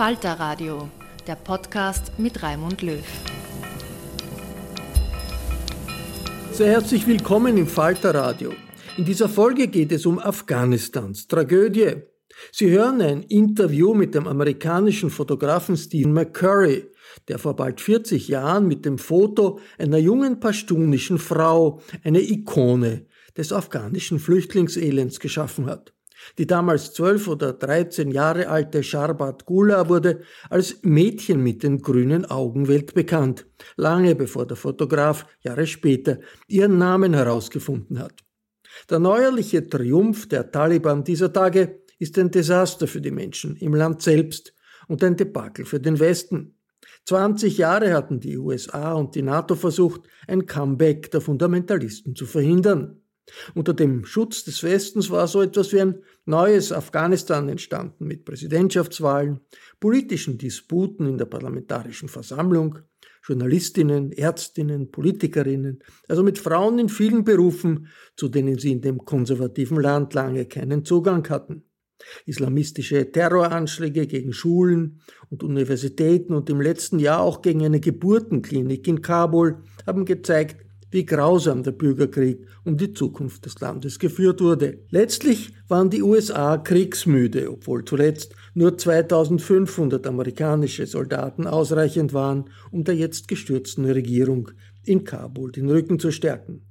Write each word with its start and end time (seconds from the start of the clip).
Falter 0.00 0.40
Radio, 0.40 0.88
der 1.26 1.34
Podcast 1.34 2.18
mit 2.18 2.42
Raimund 2.42 2.80
Löw. 2.80 3.04
Sehr 6.52 6.68
herzlich 6.68 7.06
willkommen 7.06 7.58
im 7.58 7.66
Falter 7.66 8.14
Radio. 8.14 8.54
In 8.96 9.04
dieser 9.04 9.28
Folge 9.28 9.68
geht 9.68 9.92
es 9.92 10.06
um 10.06 10.18
Afghanistans 10.18 11.28
Tragödie. 11.28 11.96
Sie 12.50 12.70
hören 12.70 13.02
ein 13.02 13.22
Interview 13.24 13.92
mit 13.92 14.14
dem 14.14 14.26
amerikanischen 14.26 15.10
Fotografen 15.10 15.76
Stephen 15.76 16.14
McCurry, 16.14 16.86
der 17.28 17.38
vor 17.38 17.54
bald 17.54 17.82
40 17.82 18.26
Jahren 18.26 18.68
mit 18.68 18.86
dem 18.86 18.96
Foto 18.96 19.58
einer 19.76 19.98
jungen 19.98 20.40
pashtunischen 20.40 21.18
Frau 21.18 21.82
eine 22.04 22.22
Ikone 22.22 23.04
des 23.36 23.52
afghanischen 23.52 24.18
Flüchtlingselends 24.18 25.20
geschaffen 25.20 25.66
hat. 25.66 25.92
Die 26.38 26.46
damals 26.46 26.92
zwölf 26.92 27.28
oder 27.28 27.52
dreizehn 27.52 28.10
Jahre 28.10 28.48
alte 28.48 28.82
Sharbat 28.82 29.46
Gula 29.46 29.88
wurde 29.88 30.20
als 30.48 30.82
Mädchen 30.82 31.42
mit 31.42 31.62
den 31.62 31.80
grünen 31.80 32.24
Augen 32.24 32.68
weltbekannt, 32.68 33.46
lange 33.76 34.14
bevor 34.14 34.46
der 34.46 34.56
Fotograf 34.56 35.26
Jahre 35.40 35.66
später 35.66 36.18
ihren 36.46 36.78
Namen 36.78 37.14
herausgefunden 37.14 37.98
hat. 37.98 38.24
Der 38.88 38.98
neuerliche 38.98 39.68
Triumph 39.68 40.28
der 40.28 40.50
Taliban 40.50 41.04
dieser 41.04 41.32
Tage 41.32 41.80
ist 41.98 42.18
ein 42.18 42.30
Desaster 42.30 42.86
für 42.86 43.00
die 43.00 43.10
Menschen 43.10 43.56
im 43.56 43.74
Land 43.74 44.02
selbst 44.02 44.54
und 44.88 45.04
ein 45.04 45.16
Debakel 45.16 45.64
für 45.64 45.80
den 45.80 45.98
Westen. 45.98 46.56
20 47.06 47.58
Jahre 47.58 47.92
hatten 47.92 48.20
die 48.20 48.38
USA 48.38 48.92
und 48.92 49.14
die 49.14 49.22
NATO 49.22 49.54
versucht, 49.54 50.02
ein 50.26 50.46
Comeback 50.46 51.10
der 51.10 51.20
Fundamentalisten 51.20 52.14
zu 52.14 52.26
verhindern. 52.26 52.99
Unter 53.54 53.74
dem 53.74 54.04
Schutz 54.04 54.44
des 54.44 54.62
Westens 54.62 55.10
war 55.10 55.26
so 55.26 55.42
etwas 55.42 55.72
wie 55.72 55.80
ein 55.80 56.02
neues 56.24 56.72
Afghanistan 56.72 57.48
entstanden 57.48 58.06
mit 58.06 58.24
Präsidentschaftswahlen, 58.24 59.40
politischen 59.78 60.38
Disputen 60.38 61.06
in 61.06 61.18
der 61.18 61.26
Parlamentarischen 61.26 62.08
Versammlung, 62.08 62.78
Journalistinnen, 63.26 64.12
Ärztinnen, 64.12 64.90
Politikerinnen, 64.90 65.82
also 66.08 66.22
mit 66.22 66.38
Frauen 66.38 66.78
in 66.78 66.88
vielen 66.88 67.24
Berufen, 67.24 67.88
zu 68.16 68.28
denen 68.28 68.58
sie 68.58 68.72
in 68.72 68.80
dem 68.80 69.04
konservativen 69.04 69.80
Land 69.80 70.14
lange 70.14 70.46
keinen 70.46 70.84
Zugang 70.84 71.28
hatten. 71.28 71.64
Islamistische 72.24 73.12
Terroranschläge 73.12 74.06
gegen 74.06 74.32
Schulen 74.32 75.02
und 75.28 75.42
Universitäten 75.42 76.34
und 76.34 76.48
im 76.48 76.60
letzten 76.60 76.98
Jahr 76.98 77.20
auch 77.20 77.42
gegen 77.42 77.62
eine 77.64 77.78
Geburtenklinik 77.78 78.88
in 78.88 79.02
Kabul 79.02 79.62
haben 79.86 80.06
gezeigt, 80.06 80.64
wie 80.90 81.06
grausam 81.06 81.62
der 81.62 81.72
Bürgerkrieg 81.72 82.46
um 82.64 82.76
die 82.76 82.92
Zukunft 82.92 83.46
des 83.46 83.60
Landes 83.60 83.98
geführt 83.98 84.40
wurde. 84.40 84.78
Letztlich 84.90 85.52
waren 85.68 85.90
die 85.90 86.02
USA 86.02 86.58
kriegsmüde, 86.58 87.50
obwohl 87.50 87.84
zuletzt 87.84 88.34
nur 88.54 88.76
2500 88.76 90.06
amerikanische 90.06 90.86
Soldaten 90.86 91.46
ausreichend 91.46 92.12
waren, 92.12 92.50
um 92.70 92.84
der 92.84 92.96
jetzt 92.96 93.28
gestürzten 93.28 93.84
Regierung 93.84 94.50
in 94.84 95.04
Kabul 95.04 95.52
den 95.52 95.70
Rücken 95.70 95.98
zu 95.98 96.10
stärken. 96.10 96.62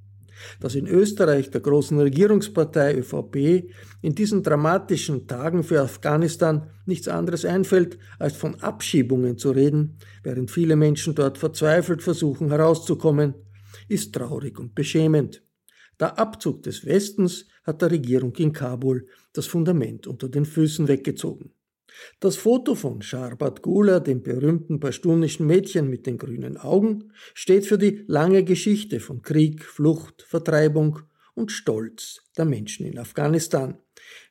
Dass 0.62 0.76
in 0.76 0.88
Österreich 0.88 1.52
der 1.52 1.60
großen 1.60 2.00
Regierungspartei 2.00 2.96
ÖVP 2.96 3.70
in 4.02 4.16
diesen 4.16 4.42
dramatischen 4.42 5.28
Tagen 5.28 5.64
für 5.64 5.82
Afghanistan 5.82 6.68
nichts 6.86 7.10
anderes 7.10 7.44
einfällt, 7.44 7.98
als 8.20 8.38
von 8.38 8.56
Abschiebungen 8.62 9.38
zu 9.38 9.52
reden, 9.52 9.98
während 10.24 10.50
viele 10.50 10.78
Menschen 10.78 11.14
dort 11.14 11.38
verzweifelt 11.38 12.02
versuchen 12.02 12.50
herauszukommen, 12.50 13.34
ist 13.90 14.14
traurig 14.14 14.60
und 14.60 14.76
beschämend. 14.76 15.44
Der 16.00 16.18
Abzug 16.18 16.64
des 16.64 16.86
Westens 16.86 17.48
hat 17.64 17.82
der 17.82 17.92
Regierung 17.92 18.34
in 18.38 18.54
Kabul 18.54 19.08
das 19.34 19.48
Fundament 19.48 20.08
unter 20.08 20.30
den 20.30 20.46
Füßen 20.46 20.88
weggezogen. 20.88 21.52
Das 22.22 22.38
Foto 22.38 22.76
von 22.76 23.02
Sharbat 23.02 23.62
Gula, 23.62 24.00
dem 24.00 24.22
berühmten 24.22 24.80
pashtunischen 24.80 25.46
Mädchen 25.46 25.90
mit 25.90 26.06
den 26.06 26.18
grünen 26.18 26.56
Augen, 26.56 27.12
steht 27.34 27.66
für 27.66 27.78
die 27.78 28.06
lange 28.08 28.46
Geschichte 28.46 29.02
von 29.02 29.22
Krieg, 29.22 29.66
Flucht, 29.66 30.22
Vertreibung 30.22 31.00
und 31.34 31.52
Stolz 31.52 32.22
der 32.38 32.46
Menschen 32.46 32.86
in 32.86 32.98
Afghanistan. 32.98 33.78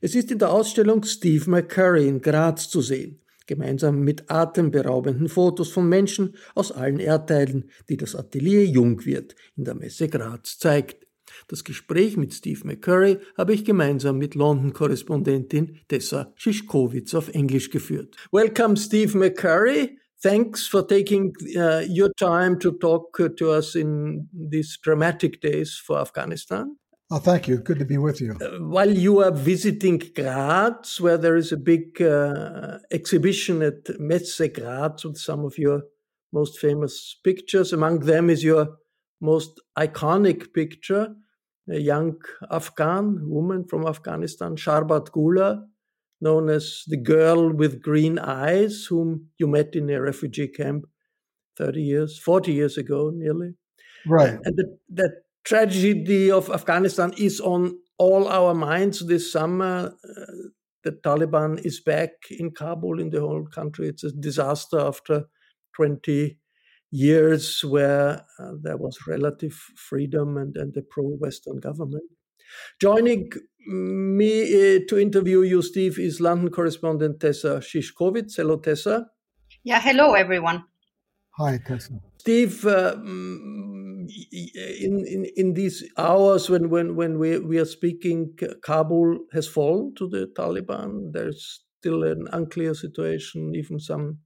Es 0.00 0.14
ist 0.14 0.30
in 0.30 0.38
der 0.38 0.50
Ausstellung 0.50 1.02
Steve 1.02 1.50
McCurry 1.50 2.08
in 2.08 2.20
Graz 2.22 2.70
zu 2.70 2.80
sehen 2.80 3.20
gemeinsam 3.48 4.00
mit 4.00 4.30
atemberaubenden 4.30 5.28
Fotos 5.28 5.70
von 5.70 5.88
Menschen 5.88 6.36
aus 6.54 6.70
allen 6.70 7.00
Erdteilen, 7.00 7.70
die 7.88 7.96
das 7.96 8.14
Atelier 8.14 8.64
Jungwirt 8.64 9.34
in 9.56 9.64
der 9.64 9.74
Messe 9.74 10.06
Graz 10.06 10.58
zeigt. 10.58 11.08
Das 11.48 11.64
Gespräch 11.64 12.16
mit 12.16 12.32
Steve 12.32 12.60
McCurry 12.64 13.18
habe 13.36 13.52
ich 13.54 13.64
gemeinsam 13.64 14.18
mit 14.18 14.34
London-Korrespondentin 14.34 15.80
Tessa 15.88 16.32
Schischkowitz 16.36 17.14
auf 17.14 17.28
Englisch 17.34 17.70
geführt. 17.70 18.16
Welcome, 18.30 18.76
Steve 18.76 19.16
McCurry. 19.18 19.98
Thanks 20.20 20.66
for 20.66 20.86
taking 20.86 21.32
uh, 21.56 21.82
your 21.88 22.10
time 22.16 22.58
to 22.58 22.72
talk 22.72 23.16
to 23.36 23.52
us 23.52 23.74
in 23.74 24.28
these 24.32 24.78
dramatic 24.82 25.40
days 25.40 25.74
for 25.74 25.98
Afghanistan. 26.00 26.76
Oh, 27.10 27.18
thank 27.18 27.48
you. 27.48 27.58
Good 27.58 27.78
to 27.78 27.86
be 27.86 27.96
with 27.96 28.20
you. 28.20 28.36
Uh, 28.40 28.58
while 28.58 28.90
you 28.90 29.20
are 29.20 29.30
visiting 29.30 30.02
Graz, 30.14 31.00
where 31.00 31.16
there 31.16 31.36
is 31.36 31.52
a 31.52 31.56
big 31.56 32.02
uh, 32.02 32.78
exhibition 32.90 33.62
at 33.62 33.98
Messe 33.98 34.42
Graz 34.54 35.04
with 35.04 35.16
some 35.16 35.44
of 35.44 35.56
your 35.56 35.82
most 36.32 36.58
famous 36.58 37.16
pictures, 37.24 37.72
among 37.72 38.00
them 38.00 38.28
is 38.28 38.44
your 38.44 38.76
most 39.20 39.60
iconic 39.78 40.52
picture 40.52 41.14
a 41.70 41.78
young 41.78 42.16
Afghan 42.50 43.28
woman 43.28 43.64
from 43.64 43.86
Afghanistan, 43.86 44.56
Sharbat 44.56 45.12
Gula, 45.12 45.64
known 46.20 46.48
as 46.48 46.84
the 46.86 46.96
girl 46.96 47.52
with 47.52 47.82
green 47.82 48.18
eyes, 48.18 48.86
whom 48.88 49.28
you 49.38 49.46
met 49.46 49.74
in 49.74 49.90
a 49.90 50.00
refugee 50.00 50.48
camp 50.48 50.86
30 51.56 51.82
years, 51.82 52.18
40 52.18 52.52
years 52.52 52.78
ago, 52.78 53.10
nearly. 53.14 53.54
Right. 54.06 54.38
And 54.44 54.56
the, 54.56 54.78
the 54.88 55.10
tragedy 55.48 56.30
of 56.30 56.50
Afghanistan 56.50 57.12
is 57.16 57.40
on 57.40 57.78
all 57.96 58.28
our 58.28 58.54
minds 58.54 59.06
this 59.06 59.32
summer. 59.32 59.94
Uh, 60.04 60.32
the 60.84 60.92
Taliban 60.92 61.64
is 61.64 61.80
back 61.80 62.10
in 62.30 62.50
Kabul, 62.50 63.00
in 63.00 63.08
the 63.08 63.20
whole 63.20 63.46
country. 63.46 63.88
It's 63.88 64.04
a 64.04 64.12
disaster 64.12 64.78
after 64.78 65.24
20 65.74 66.38
years 66.90 67.64
where 67.64 68.26
uh, 68.38 68.52
there 68.62 68.76
was 68.76 68.98
relative 69.06 69.54
freedom 69.76 70.36
and, 70.36 70.54
and 70.56 70.76
a 70.76 70.82
pro 70.82 71.04
Western 71.04 71.60
government. 71.60 72.04
Joining 72.80 73.30
me 73.66 74.42
uh, 74.42 74.80
to 74.88 74.98
interview 74.98 75.40
you, 75.42 75.62
Steve, 75.62 75.98
is 75.98 76.20
London 76.20 76.50
correspondent 76.50 77.20
Tessa 77.20 77.60
Szyszkowitz. 77.60 78.36
Hello, 78.36 78.58
Tessa. 78.58 79.06
Yeah, 79.64 79.80
hello, 79.80 80.12
everyone. 80.12 80.64
Hi, 81.38 81.58
Tessa. 81.66 82.00
Steve, 82.18 82.64
uh, 82.66 82.96
in, 84.32 85.04
in, 85.06 85.26
in 85.36 85.54
these 85.54 85.84
hours 85.96 86.48
when, 86.50 86.70
when, 86.70 86.96
when 86.96 87.18
we, 87.18 87.38
we 87.38 87.58
are 87.58 87.64
speaking, 87.64 88.36
Kabul 88.62 89.18
has 89.32 89.46
fallen 89.46 89.94
to 89.96 90.08
the 90.08 90.30
Taliban. 90.36 91.12
There's 91.12 91.62
still 91.78 92.02
an 92.04 92.26
unclear 92.32 92.74
situation, 92.74 93.54
even 93.54 93.78
some 93.78 94.18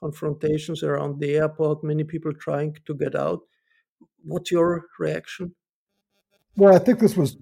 confrontations 0.00 0.82
around 0.82 1.20
the 1.20 1.36
airport, 1.36 1.82
many 1.82 2.04
people 2.04 2.32
trying 2.32 2.76
to 2.86 2.94
get 2.94 3.14
out. 3.14 3.40
What's 4.24 4.50
your 4.50 4.86
reaction? 4.98 5.54
Well, 6.56 6.74
I 6.74 6.78
think 6.78 6.98
this 6.98 7.16
was 7.16 7.36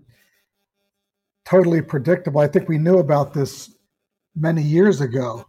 totally 1.45 1.83
predictable. 1.83 2.41
I 2.41 2.49
think 2.49 2.69
we 2.69 2.79
knew 2.79 2.99
about 2.99 3.33
this 3.33 3.75
many 4.35 4.63
years 4.63 5.01
ago. 5.01 5.45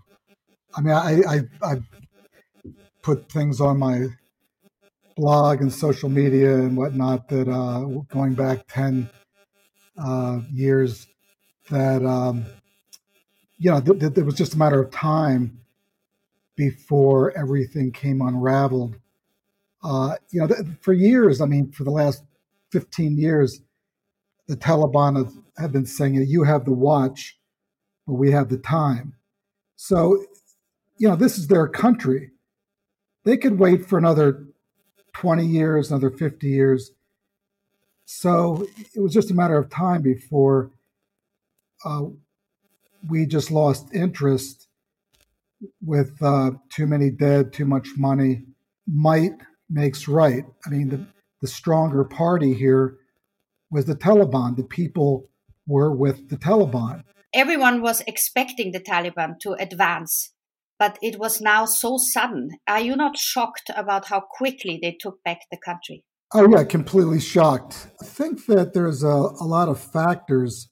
I 0.75 0.81
mean, 0.81 0.93
I, 0.93 1.21
I, 1.27 1.41
I 1.61 1.81
put 3.01 3.31
things 3.31 3.59
on 3.61 3.79
my 3.79 4.07
blog 5.17 5.61
and 5.61 5.73
social 5.73 6.09
media 6.09 6.53
and 6.53 6.77
whatnot 6.77 7.27
that 7.27 7.49
uh, 7.49 7.79
going 8.13 8.35
back 8.35 8.67
10 8.67 9.09
uh, 9.97 10.39
years 10.53 11.07
that, 11.71 12.05
um, 12.05 12.45
you 13.57 13.71
know, 13.71 13.81
th- 13.81 14.15
it 14.15 14.23
was 14.23 14.35
just 14.35 14.53
a 14.53 14.57
matter 14.57 14.79
of 14.79 14.91
time 14.91 15.59
before 16.55 17.35
everything 17.35 17.91
came 17.91 18.21
unraveled. 18.21 18.95
Uh, 19.83 20.15
you 20.29 20.39
know, 20.39 20.47
th- 20.47 20.59
for 20.81 20.93
years, 20.93 21.41
I 21.41 21.47
mean, 21.47 21.71
for 21.71 21.83
the 21.83 21.91
last 21.91 22.23
15 22.71 23.17
years, 23.17 23.61
the 24.47 24.55
Taliban 24.55 25.17
have, 25.17 25.33
have 25.57 25.71
been 25.71 25.87
saying, 25.87 26.15
you 26.27 26.43
have 26.43 26.63
the 26.63 26.73
watch, 26.73 27.39
but 28.05 28.13
we 28.13 28.31
have 28.31 28.49
the 28.49 28.57
time. 28.57 29.15
So, 29.75 30.23
you 30.97 31.09
know, 31.09 31.15
this 31.15 31.39
is 31.39 31.47
their 31.47 31.67
country. 31.67 32.31
They 33.23 33.35
could 33.35 33.59
wait 33.59 33.85
for 33.85 33.97
another 33.97 34.46
20 35.17 35.45
years, 35.45 35.89
another 35.89 36.11
50 36.11 36.47
years. 36.47 36.91
So 38.05 38.67
it 38.95 38.99
was 38.99 39.13
just 39.13 39.31
a 39.31 39.33
matter 39.33 39.57
of 39.57 39.69
time 39.69 40.03
before 40.03 40.71
uh, 41.83 42.03
we 43.09 43.25
just 43.25 43.49
lost 43.49 43.93
interest 43.93 44.67
with 45.81 46.21
uh, 46.21 46.51
too 46.69 46.85
many 46.85 47.09
dead, 47.09 47.51
too 47.51 47.65
much 47.65 47.89
money. 47.97 48.43
Might 48.87 49.33
makes 49.69 50.07
right. 50.07 50.45
I 50.65 50.69
mean, 50.69 50.89
the, 50.89 51.05
the 51.41 51.47
stronger 51.47 52.03
party 52.03 52.53
here 52.53 52.97
was 53.71 53.85
the 53.85 53.95
Taliban. 53.95 54.55
The 54.55 54.63
people 54.63 55.29
were 55.65 55.91
with 55.91 56.29
the 56.29 56.37
Taliban. 56.37 57.03
Everyone 57.33 57.81
was 57.81 58.01
expecting 58.07 58.71
the 58.71 58.79
Taliban 58.79 59.39
to 59.39 59.53
advance, 59.53 60.31
but 60.79 60.97
it 61.01 61.19
was 61.19 61.41
now 61.41 61.65
so 61.65 61.97
sudden. 61.97 62.57
Are 62.67 62.79
you 62.79 62.95
not 62.95 63.17
shocked 63.17 63.69
about 63.75 64.07
how 64.07 64.19
quickly 64.19 64.79
they 64.81 64.97
took 64.99 65.23
back 65.23 65.41
the 65.51 65.57
country? 65.57 66.03
Oh, 66.33 66.47
yeah, 66.49 66.63
completely 66.65 67.19
shocked. 67.19 67.87
I 68.01 68.05
think 68.05 68.45
that 68.47 68.73
there's 68.73 69.03
a, 69.03 69.07
a 69.07 69.45
lot 69.45 69.69
of 69.69 69.79
factors. 69.79 70.69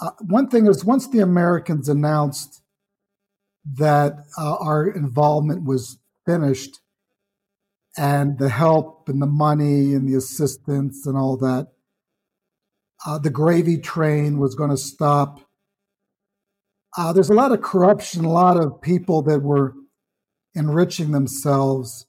Uh, 0.00 0.10
one 0.20 0.48
thing 0.48 0.66
is, 0.66 0.84
once 0.84 1.08
the 1.08 1.18
Americans 1.18 1.88
announced 1.88 2.62
that 3.64 4.14
uh, 4.38 4.56
our 4.56 4.86
involvement 4.86 5.64
was 5.64 5.98
finished 6.24 6.80
and 7.96 8.38
the 8.38 8.48
help 8.48 9.08
and 9.08 9.20
the 9.20 9.26
money 9.26 9.92
and 9.92 10.08
the 10.08 10.16
assistance 10.16 11.06
and 11.06 11.16
all 11.16 11.36
that, 11.36 11.68
uh, 13.04 13.18
the 13.18 13.30
gravy 13.30 13.78
train 13.78 14.38
was 14.38 14.54
going 14.54 14.70
to 14.70 14.76
stop. 14.76 15.40
Uh, 16.96 17.12
there's 17.12 17.30
a 17.30 17.34
lot 17.34 17.52
of 17.52 17.62
corruption, 17.62 18.24
a 18.24 18.30
lot 18.30 18.58
of 18.58 18.80
people 18.82 19.22
that 19.22 19.40
were 19.40 19.74
enriching 20.54 21.12
themselves, 21.12 22.06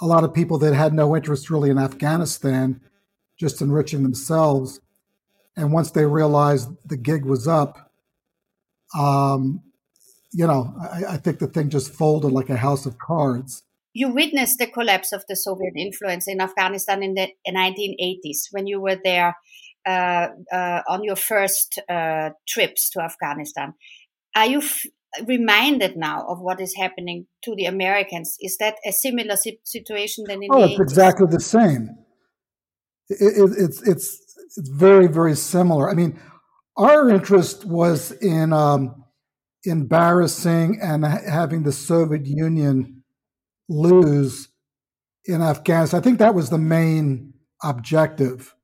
a 0.00 0.06
lot 0.06 0.24
of 0.24 0.32
people 0.32 0.58
that 0.58 0.74
had 0.74 0.94
no 0.94 1.16
interest 1.16 1.50
really 1.50 1.70
in 1.70 1.78
Afghanistan, 1.78 2.80
just 3.38 3.60
enriching 3.60 4.02
themselves. 4.02 4.80
And 5.56 5.72
once 5.72 5.90
they 5.90 6.06
realized 6.06 6.68
the 6.84 6.96
gig 6.96 7.24
was 7.24 7.48
up, 7.48 7.90
um, 8.96 9.62
you 10.32 10.46
know, 10.46 10.74
I, 10.80 11.14
I 11.14 11.16
think 11.16 11.38
the 11.38 11.46
thing 11.46 11.70
just 11.70 11.92
folded 11.92 12.32
like 12.32 12.50
a 12.50 12.56
house 12.56 12.86
of 12.86 12.98
cards 12.98 13.64
you 13.94 14.08
witnessed 14.08 14.58
the 14.58 14.66
collapse 14.66 15.12
of 15.12 15.24
the 15.28 15.36
Soviet 15.36 15.72
influence 15.76 16.26
in 16.26 16.40
Afghanistan 16.40 17.02
in 17.02 17.14
the 17.14 17.28
1980s 17.48 18.48
when 18.50 18.66
you 18.66 18.80
were 18.80 18.98
there 19.02 19.36
uh, 19.86 20.28
uh, 20.52 20.82
on 20.88 21.04
your 21.04 21.16
first 21.16 21.78
uh, 21.88 22.30
trips 22.48 22.90
to 22.90 23.00
Afghanistan. 23.00 23.74
Are 24.34 24.46
you 24.46 24.58
f- 24.58 24.86
reminded 25.26 25.96
now 25.96 26.26
of 26.28 26.40
what 26.40 26.60
is 26.60 26.74
happening 26.74 27.26
to 27.44 27.54
the 27.56 27.66
Americans? 27.66 28.36
Is 28.40 28.56
that 28.58 28.76
a 28.86 28.92
similar 28.92 29.36
si- 29.36 29.60
situation 29.64 30.24
than 30.26 30.42
in 30.42 30.50
oh, 30.52 30.64
it's 30.64 30.74
80s? 30.74 30.80
exactly 30.80 31.26
the 31.30 31.40
same. 31.40 31.90
It, 33.08 33.16
it, 33.20 33.50
it's 33.58 33.82
it's 33.82 34.36
it's 34.56 34.68
very 34.68 35.06
very 35.06 35.36
similar. 35.36 35.90
I 35.90 35.94
mean, 35.94 36.18
our 36.76 37.10
interest 37.10 37.64
was 37.64 38.12
in 38.12 38.52
um, 38.52 39.04
embarrassing 39.64 40.78
and 40.82 41.04
having 41.04 41.62
the 41.62 41.72
Soviet 41.72 42.26
Union 42.26 43.02
lose 43.68 44.48
in 45.26 45.42
Afghanistan. 45.42 46.00
I 46.00 46.02
think 46.02 46.18
that 46.18 46.34
was 46.34 46.50
the 46.50 46.58
main 46.58 47.34
objective. 47.62 48.54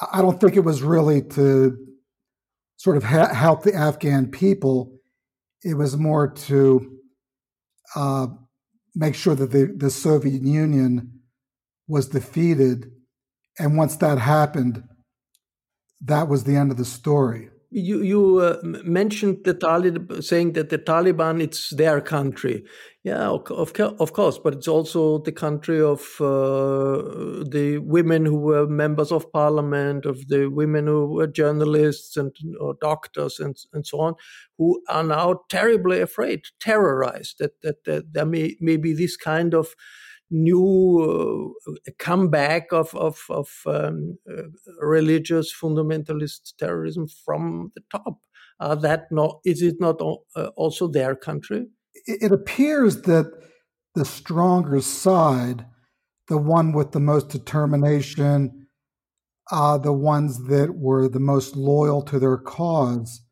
I 0.00 0.20
don't 0.20 0.40
think 0.40 0.56
it 0.56 0.64
was 0.64 0.82
really 0.82 1.22
to 1.22 1.76
sort 2.76 2.96
of 2.96 3.04
ha- 3.04 3.32
help 3.32 3.62
the 3.62 3.74
Afghan 3.74 4.30
people. 4.30 4.98
It 5.62 5.74
was 5.74 5.96
more 5.96 6.28
to 6.28 6.98
uh, 7.94 8.26
make 8.94 9.14
sure 9.14 9.34
that 9.34 9.52
the, 9.52 9.74
the 9.76 9.90
Soviet 9.90 10.42
Union 10.42 11.20
was 11.88 12.08
defeated. 12.08 12.90
And 13.58 13.76
once 13.76 13.96
that 13.96 14.18
happened, 14.18 14.84
that 16.02 16.28
was 16.28 16.44
the 16.44 16.56
end 16.56 16.70
of 16.70 16.76
the 16.76 16.84
story 16.84 17.50
you 17.76 18.02
you 18.02 18.38
uh, 18.38 18.58
mentioned 18.62 19.44
the 19.44 19.54
Taliban 19.54 20.24
saying 20.24 20.54
that 20.54 20.70
the 20.70 20.78
Taliban 20.78 21.42
it's 21.42 21.70
their 21.70 22.00
country. 22.00 22.64
Yeah, 23.04 23.28
of, 23.28 23.72
of 23.78 24.12
course, 24.12 24.38
but 24.38 24.54
it's 24.54 24.66
also 24.66 25.18
the 25.18 25.30
country 25.30 25.80
of 25.80 26.00
uh, 26.20 27.44
the 27.48 27.78
women 27.84 28.24
who 28.24 28.36
were 28.36 28.66
members 28.66 29.12
of 29.12 29.30
parliament, 29.30 30.06
of 30.06 30.26
the 30.26 30.48
women 30.48 30.86
who 30.88 31.06
were 31.06 31.28
journalists 31.28 32.16
and 32.16 32.34
or 32.58 32.74
doctors 32.80 33.38
and 33.38 33.56
and 33.74 33.86
so 33.86 34.00
on, 34.00 34.14
who 34.58 34.82
are 34.88 35.04
now 35.04 35.40
terribly 35.50 36.00
afraid, 36.00 36.46
terrorized 36.58 37.36
that 37.38 37.60
that, 37.62 37.84
that 37.84 38.14
there 38.14 38.26
may, 38.26 38.56
may 38.60 38.78
be 38.78 38.94
this 38.94 39.16
kind 39.16 39.54
of 39.54 39.74
new 40.30 41.54
uh, 41.68 41.72
comeback 41.98 42.72
of 42.72 42.94
of, 42.94 43.18
of 43.30 43.48
um, 43.66 44.18
uh, 44.30 44.42
religious 44.80 45.52
fundamentalist 45.54 46.54
terrorism 46.58 47.06
from 47.24 47.72
the 47.74 47.82
top. 47.90 48.18
Are 48.60 48.76
that 48.76 49.06
not? 49.10 49.40
Is 49.44 49.62
it 49.62 49.76
not 49.80 50.00
uh, 50.34 50.46
also 50.56 50.88
their 50.88 51.14
country? 51.14 51.66
It 52.06 52.32
appears 52.32 53.02
that 53.02 53.26
the 53.94 54.04
stronger 54.04 54.80
side, 54.80 55.66
the 56.28 56.38
one 56.38 56.72
with 56.72 56.92
the 56.92 57.00
most 57.00 57.28
determination, 57.28 58.66
uh, 59.50 59.78
the 59.78 59.92
ones 59.92 60.46
that 60.48 60.74
were 60.74 61.08
the 61.08 61.20
most 61.20 61.56
loyal 61.56 62.02
to 62.02 62.18
their 62.18 62.36
cause, 62.36 63.22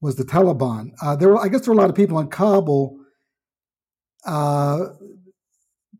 was 0.00 0.16
the 0.16 0.24
Taliban. 0.24 0.90
Uh, 1.02 1.16
there, 1.16 1.30
were, 1.30 1.38
I 1.38 1.48
guess, 1.48 1.62
there 1.62 1.74
were 1.74 1.78
a 1.78 1.82
lot 1.82 1.90
of 1.90 1.96
people 1.96 2.18
in 2.18 2.28
Kabul 2.28 2.98
uh, 4.26 4.86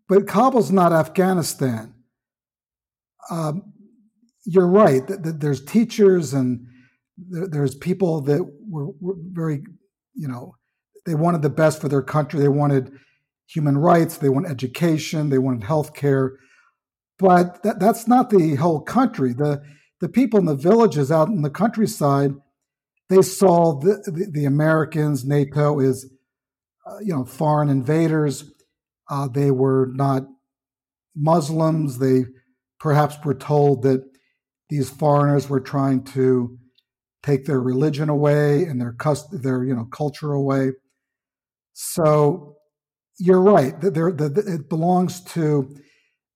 but 0.08 0.26
Kabul's 0.26 0.70
not 0.70 0.92
Afghanistan. 0.92 1.94
Um, 3.30 3.72
you're 4.44 4.68
right. 4.68 5.02
There's 5.06 5.64
teachers 5.64 6.34
and 6.34 6.66
there's 7.16 7.74
people 7.74 8.20
that 8.22 8.44
were, 8.68 8.88
were 9.00 9.14
very, 9.32 9.62
you 10.14 10.28
know, 10.28 10.56
they 11.06 11.14
wanted 11.14 11.42
the 11.42 11.50
best 11.50 11.80
for 11.80 11.88
their 11.88 12.02
country. 12.02 12.40
They 12.40 12.48
wanted 12.48 12.92
human 13.46 13.78
rights. 13.78 14.18
They 14.18 14.28
wanted 14.28 14.50
education. 14.50 15.30
They 15.30 15.38
wanted 15.38 15.64
health 15.64 15.94
care. 15.94 16.38
but 17.18 17.62
that, 17.62 17.78
that's 17.80 18.06
not 18.06 18.30
the 18.30 18.56
whole 18.56 18.80
country. 18.80 19.32
The 19.32 19.62
the 20.00 20.08
people 20.08 20.38
in 20.38 20.44
the 20.44 20.54
villages 20.54 21.10
out 21.10 21.28
in 21.28 21.40
the 21.40 21.48
countryside, 21.48 22.32
they 23.08 23.22
saw 23.22 23.78
the, 23.78 24.02
the, 24.04 24.28
the 24.30 24.44
Americans, 24.44 25.24
NATO 25.24 25.80
is, 25.80 26.10
uh, 26.86 26.98
you 27.00 27.14
know, 27.14 27.24
foreign 27.24 27.70
invaders. 27.70 28.44
Uh, 29.08 29.28
they 29.28 29.50
were 29.50 29.90
not 29.94 30.26
Muslims. 31.14 31.98
They 31.98 32.24
perhaps 32.78 33.16
were 33.24 33.34
told 33.34 33.82
that 33.82 34.04
these 34.68 34.90
foreigners 34.90 35.48
were 35.48 35.60
trying 35.60 36.02
to 36.04 36.58
take 37.22 37.46
their 37.46 37.60
religion 37.60 38.08
away 38.08 38.64
and 38.64 38.80
their 38.80 38.92
cust- 38.92 39.42
their 39.42 39.64
you 39.64 39.74
know 39.74 39.84
culture 39.86 40.32
away. 40.32 40.72
So 41.72 42.56
you're 43.18 43.40
right. 43.40 43.80
that 43.80 43.94
There, 43.94 44.12
the, 44.12 44.26
it 44.46 44.68
belongs 44.68 45.20
to 45.32 45.74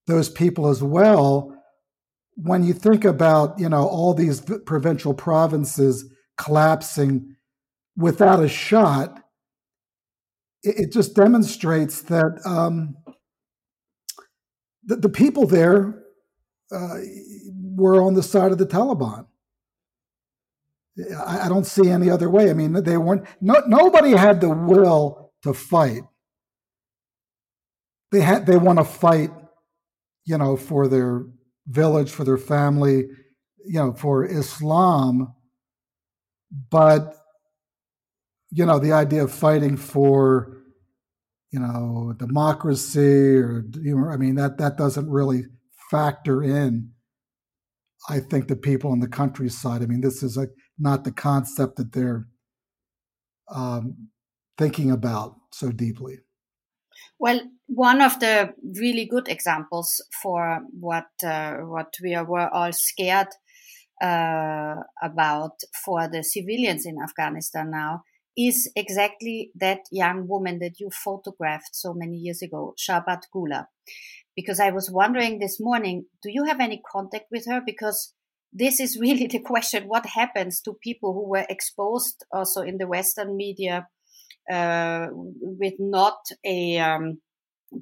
those 0.07 0.29
people 0.29 0.67
as 0.69 0.81
well. 0.81 1.55
When 2.35 2.63
you 2.63 2.73
think 2.73 3.05
about 3.05 3.59
you 3.59 3.69
know 3.69 3.87
all 3.87 4.13
these 4.13 4.41
provincial 4.65 5.13
provinces 5.13 6.05
collapsing 6.37 7.35
without 7.97 8.41
a 8.43 8.47
shot, 8.47 9.21
it, 10.63 10.79
it 10.79 10.91
just 10.91 11.15
demonstrates 11.15 12.01
that 12.03 12.39
um, 12.45 12.95
the, 14.83 14.97
the, 14.97 15.09
people 15.09 15.45
there 15.45 16.03
uh, 16.71 16.97
were 17.75 18.01
on 18.01 18.13
the 18.13 18.23
side 18.23 18.51
of 18.51 18.57
the 18.57 18.65
Taliban. 18.65 19.25
I, 21.25 21.45
I, 21.45 21.49
don't 21.49 21.65
see 21.65 21.89
any 21.89 22.09
other 22.09 22.29
way. 22.29 22.49
I 22.49 22.53
mean, 22.53 22.73
they 22.73 22.97
weren't. 22.97 23.25
No, 23.39 23.61
nobody 23.67 24.11
had 24.11 24.41
the 24.41 24.49
will 24.49 25.31
to 25.43 25.53
fight. 25.53 26.01
They 28.11 28.21
had. 28.21 28.45
They 28.45 28.57
want 28.57 28.79
to 28.79 28.85
fight, 28.85 29.31
you 30.25 30.37
know, 30.37 30.57
for 30.57 30.87
their 30.87 31.23
village, 31.67 32.11
for 32.11 32.23
their 32.23 32.37
family, 32.37 33.05
you 33.65 33.79
know, 33.79 33.93
for 33.93 34.25
Islam. 34.25 35.33
But 36.69 37.15
you 38.51 38.65
know, 38.65 38.79
the 38.79 38.93
idea 38.93 39.23
of 39.23 39.31
fighting 39.31 39.77
for, 39.77 40.57
you 41.51 41.59
know, 41.59 42.13
democracy 42.17 43.37
or 43.37 43.65
you 43.81 43.95
know, 43.95 44.09
I 44.09 44.17
mean, 44.17 44.35
that 44.35 44.57
that 44.57 44.77
doesn't 44.77 45.09
really 45.09 45.43
factor 45.91 46.43
in. 46.43 46.91
I 48.09 48.19
think 48.19 48.47
the 48.47 48.55
people 48.55 48.93
in 48.93 48.99
the 48.99 49.07
countryside. 49.07 49.81
I 49.83 49.85
mean, 49.85 50.01
this 50.01 50.23
is 50.23 50.37
not 50.77 51.03
the 51.03 51.11
concept 51.11 51.75
that 51.75 51.91
they're 51.91 52.27
um, 53.53 54.09
thinking 54.57 54.91
about 54.91 55.35
so 55.51 55.71
deeply. 55.71 56.19
Well, 57.19 57.41
one 57.67 58.01
of 58.01 58.19
the 58.19 58.53
really 58.79 59.05
good 59.05 59.27
examples 59.27 60.01
for 60.21 60.61
what 60.71 61.07
uh, 61.23 61.57
what 61.57 61.93
we 62.01 62.15
were 62.17 62.49
all 62.49 62.71
scared 62.71 63.27
uh, 64.01 64.75
about 65.03 65.59
for 65.85 66.07
the 66.07 66.23
civilians 66.23 66.85
in 66.85 66.97
Afghanistan 67.03 67.69
now 67.69 68.03
is 68.39 68.71
exactly 68.73 69.51
that 69.55 69.81
young 69.91 70.25
woman 70.25 70.59
that 70.59 70.79
you 70.79 70.89
photographed 70.89 71.75
so 71.75 71.93
many 71.93 72.15
years 72.15 72.41
ago, 72.41 72.73
Sharbat 72.79 73.23
Gula. 73.33 73.67
Because 74.33 74.61
I 74.61 74.69
was 74.69 74.89
wondering 74.89 75.39
this 75.39 75.59
morning, 75.59 76.05
do 76.23 76.31
you 76.31 76.45
have 76.45 76.61
any 76.61 76.81
contact 76.89 77.25
with 77.29 77.45
her? 77.47 77.61
Because 77.65 78.13
this 78.53 78.79
is 78.79 78.97
really 79.01 79.27
the 79.27 79.39
question 79.39 79.89
what 79.89 80.05
happens 80.05 80.61
to 80.61 80.73
people 80.81 81.13
who 81.13 81.27
were 81.29 81.45
exposed 81.49 82.25
also 82.31 82.61
in 82.61 82.77
the 82.77 82.87
Western 82.87 83.35
media 83.35 83.87
uh, 84.49 85.07
with 85.11 85.73
not 85.77 86.19
a 86.45 86.79
um, 86.79 87.19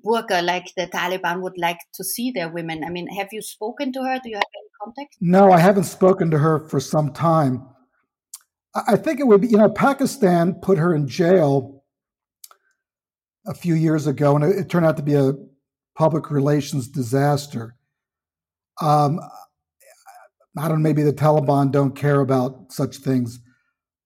burqa 0.04 0.44
like 0.44 0.74
the 0.76 0.88
Taliban 0.88 1.42
would 1.42 1.58
like 1.60 1.80
to 1.94 2.04
see 2.04 2.32
their 2.32 2.50
women? 2.50 2.84
I 2.84 2.90
mean, 2.90 3.08
have 3.16 3.30
you 3.32 3.44
spoken 3.44 3.94
to 3.94 4.00
her? 4.02 4.20
Do 4.24 4.30
you 4.30 4.38
have 4.38 4.54
any 4.56 4.70
contact? 4.84 5.18
No, 5.22 5.52
I 5.52 5.60
haven't 5.60 5.84
spoken 5.84 6.32
to 6.32 6.40
her 6.40 6.68
for 6.68 6.80
some 6.80 7.14
time. 7.14 7.68
I 8.88 8.96
think 8.96 9.20
it 9.20 9.28
would 9.28 9.42
be, 9.42 9.48
you 9.48 9.58
know, 9.58 9.70
Pakistan 9.70 10.56
put 10.56 10.78
her 10.78 10.94
in 10.94 11.08
jail 11.08 11.84
a 13.46 13.54
few 13.54 13.74
years 13.74 14.08
ago, 14.08 14.36
and 14.36 14.44
it, 14.44 14.70
turned 14.70 14.86
out 14.86 14.98
to 14.98 15.04
be 15.04 15.16
a 15.16 15.34
public 15.96 16.30
relations 16.30 16.88
disaster. 16.88 17.76
Um, 18.82 19.20
I 20.58 20.68
don't 20.68 20.82
know, 20.82 20.90
maybe 20.90 21.04
the 21.04 21.14
Taliban 21.14 21.72
don't 21.72 21.96
care 21.96 22.20
about 22.20 22.72
such 22.72 22.98
things, 22.98 23.40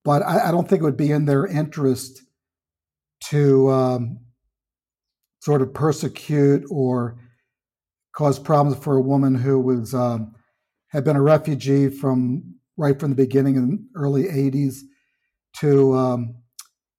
but 0.04 0.22
I, 0.22 0.50
I 0.50 0.52
don't 0.52 0.70
think 0.70 0.82
it 0.82 0.86
would 0.86 0.98
be 0.98 1.12
in 1.12 1.26
their 1.26 1.46
interest 1.46 2.22
to 3.26 3.70
um, 3.70 4.20
sort 5.40 5.62
of 5.62 5.74
persecute 5.74 6.64
or 6.70 7.18
cause 8.14 8.40
problems 8.40 8.82
for 8.84 8.96
a 8.96 9.02
woman 9.02 9.36
who 9.36 9.60
was 9.60 9.94
um, 9.94 10.36
had 10.90 11.04
been 11.04 11.16
a 11.16 11.22
refugee 11.22 11.90
from 11.90 12.56
right 12.82 13.00
from 13.00 13.12
the 13.12 13.16
beginning 13.16 13.56
in 13.56 13.70
the 13.70 13.80
early 13.96 14.24
80s 14.24 14.80
to 15.58 15.94
um, 15.94 16.36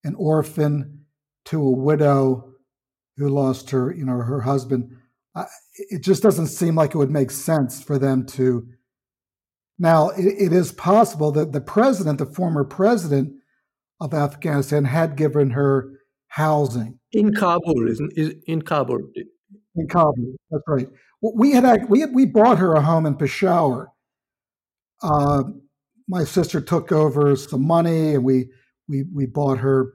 an 0.05 0.15
orphan 0.15 1.05
to 1.47 1.61
a 1.63 1.71
widow 1.71 2.53
who 3.17 3.29
lost 3.29 3.71
her 3.71 3.93
you 3.93 4.05
know 4.05 4.19
her 4.19 4.41
husband 4.41 4.91
it 5.91 6.03
just 6.03 6.23
doesn't 6.23 6.49
seem 6.49 6.75
like 6.75 6.95
it 6.95 6.99
would 6.99 7.11
make 7.11 7.31
sense 7.31 7.83
for 7.83 7.99
them 7.99 8.27
to 8.27 8.67
now, 9.83 10.11
it, 10.11 10.27
it 10.39 10.53
is 10.53 10.71
possible 10.71 11.33
that 11.33 11.51
the 11.51 11.61
president, 11.61 12.19
the 12.19 12.27
former 12.27 12.63
president 12.63 13.35
of 14.01 14.15
Afghanistan, 14.15 14.85
had 14.85 15.17
given 15.17 15.51
her 15.51 15.91
housing 16.29 17.01
in 17.11 17.35
Kabul. 17.35 17.89
Isn't 17.89 18.13
is 18.17 18.35
in 18.47 18.63
Kabul? 18.63 19.01
In 19.75 19.89
Kabul, 19.89 20.37
that's 20.51 20.63
right. 20.69 20.89
We 21.21 21.51
had 21.51 21.89
we 21.89 22.01
had, 22.01 22.15
we 22.15 22.27
bought 22.27 22.59
her 22.59 22.75
a 22.75 22.81
home 22.81 23.07
in 23.07 23.17
Peshawar. 23.17 23.93
Uh, 25.03 25.43
my 26.13 26.25
sister 26.25 26.61
took 26.61 26.93
over 26.93 27.35
some 27.35 27.67
money, 27.67 28.15
and 28.15 28.23
we 28.23 28.51
we 28.87 29.05
we 29.15 29.25
bought 29.25 29.59
her 29.59 29.95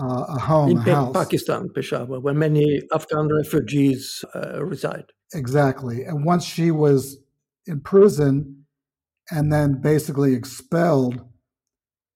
uh, 0.00 0.24
a 0.28 0.38
home, 0.38 0.70
in 0.70 0.88
a. 0.88 1.12
Pakistan, 1.12 1.68
Peshawar, 1.74 2.20
where 2.20 2.34
many 2.34 2.80
Afghan 2.94 3.28
refugees 3.28 4.24
uh, 4.34 4.64
reside. 4.64 5.06
Exactly, 5.34 6.04
and 6.04 6.24
once 6.24 6.44
she 6.44 6.70
was 6.70 7.18
in 7.66 7.80
prison, 7.80 8.64
and 9.30 9.52
then 9.52 9.80
basically 9.80 10.34
expelled, 10.34 11.20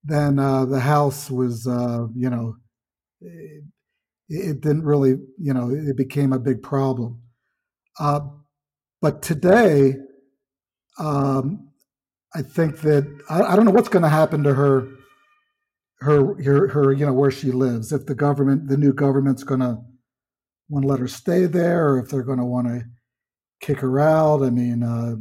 then 0.05 0.39
uh, 0.39 0.65
the 0.65 0.81
house 0.81 1.29
was, 1.29 1.67
uh, 1.67 2.07
you 2.15 2.31
know, 2.31 2.55
it, 3.21 3.65
it, 4.29 4.61
didn't 4.61 4.85
really, 4.85 5.17
you 5.39 5.53
know, 5.53 5.71
it 5.71 5.97
became 5.97 6.33
a 6.33 6.39
big 6.39 6.63
problem. 6.63 7.23
Uh, 7.99 8.21
but 9.01 9.23
today, 9.23 9.97
um, 10.99 11.69
I 12.35 12.43
think 12.43 12.81
that 12.81 13.07
I, 13.29 13.43
I 13.43 13.57
don't 13.57 13.65
know 13.65 13.71
what's 13.71 13.89
going 13.89 14.03
to 14.03 14.09
happen 14.09 14.43
to 14.45 14.55
her, 14.55 14.89
her, 16.01 16.43
her, 16.43 16.69
her, 16.69 16.93
you 16.93 17.07
know, 17.07 17.13
where 17.13 17.31
she 17.31 17.51
lives. 17.51 17.93
If 17.93 18.07
the 18.07 18.15
government, 18.15 18.69
the 18.69 18.77
new 18.77 18.93
government's 18.93 19.45
going 19.45 19.61
to 19.61 19.79
want 20.69 20.85
to 20.85 20.89
let 20.89 21.01
her 21.01 21.09
stay 21.09 21.47
there, 21.47 21.91
or 21.91 21.99
if 22.01 22.11
they're 22.11 22.23
going 22.23 22.39
to 22.39 22.45
want 22.45 22.69
to 22.69 22.85
kick 23.61 23.81
her 23.81 23.99
out. 23.99 24.43
I 24.43 24.51
mean, 24.51 24.83
uh, 24.83 25.17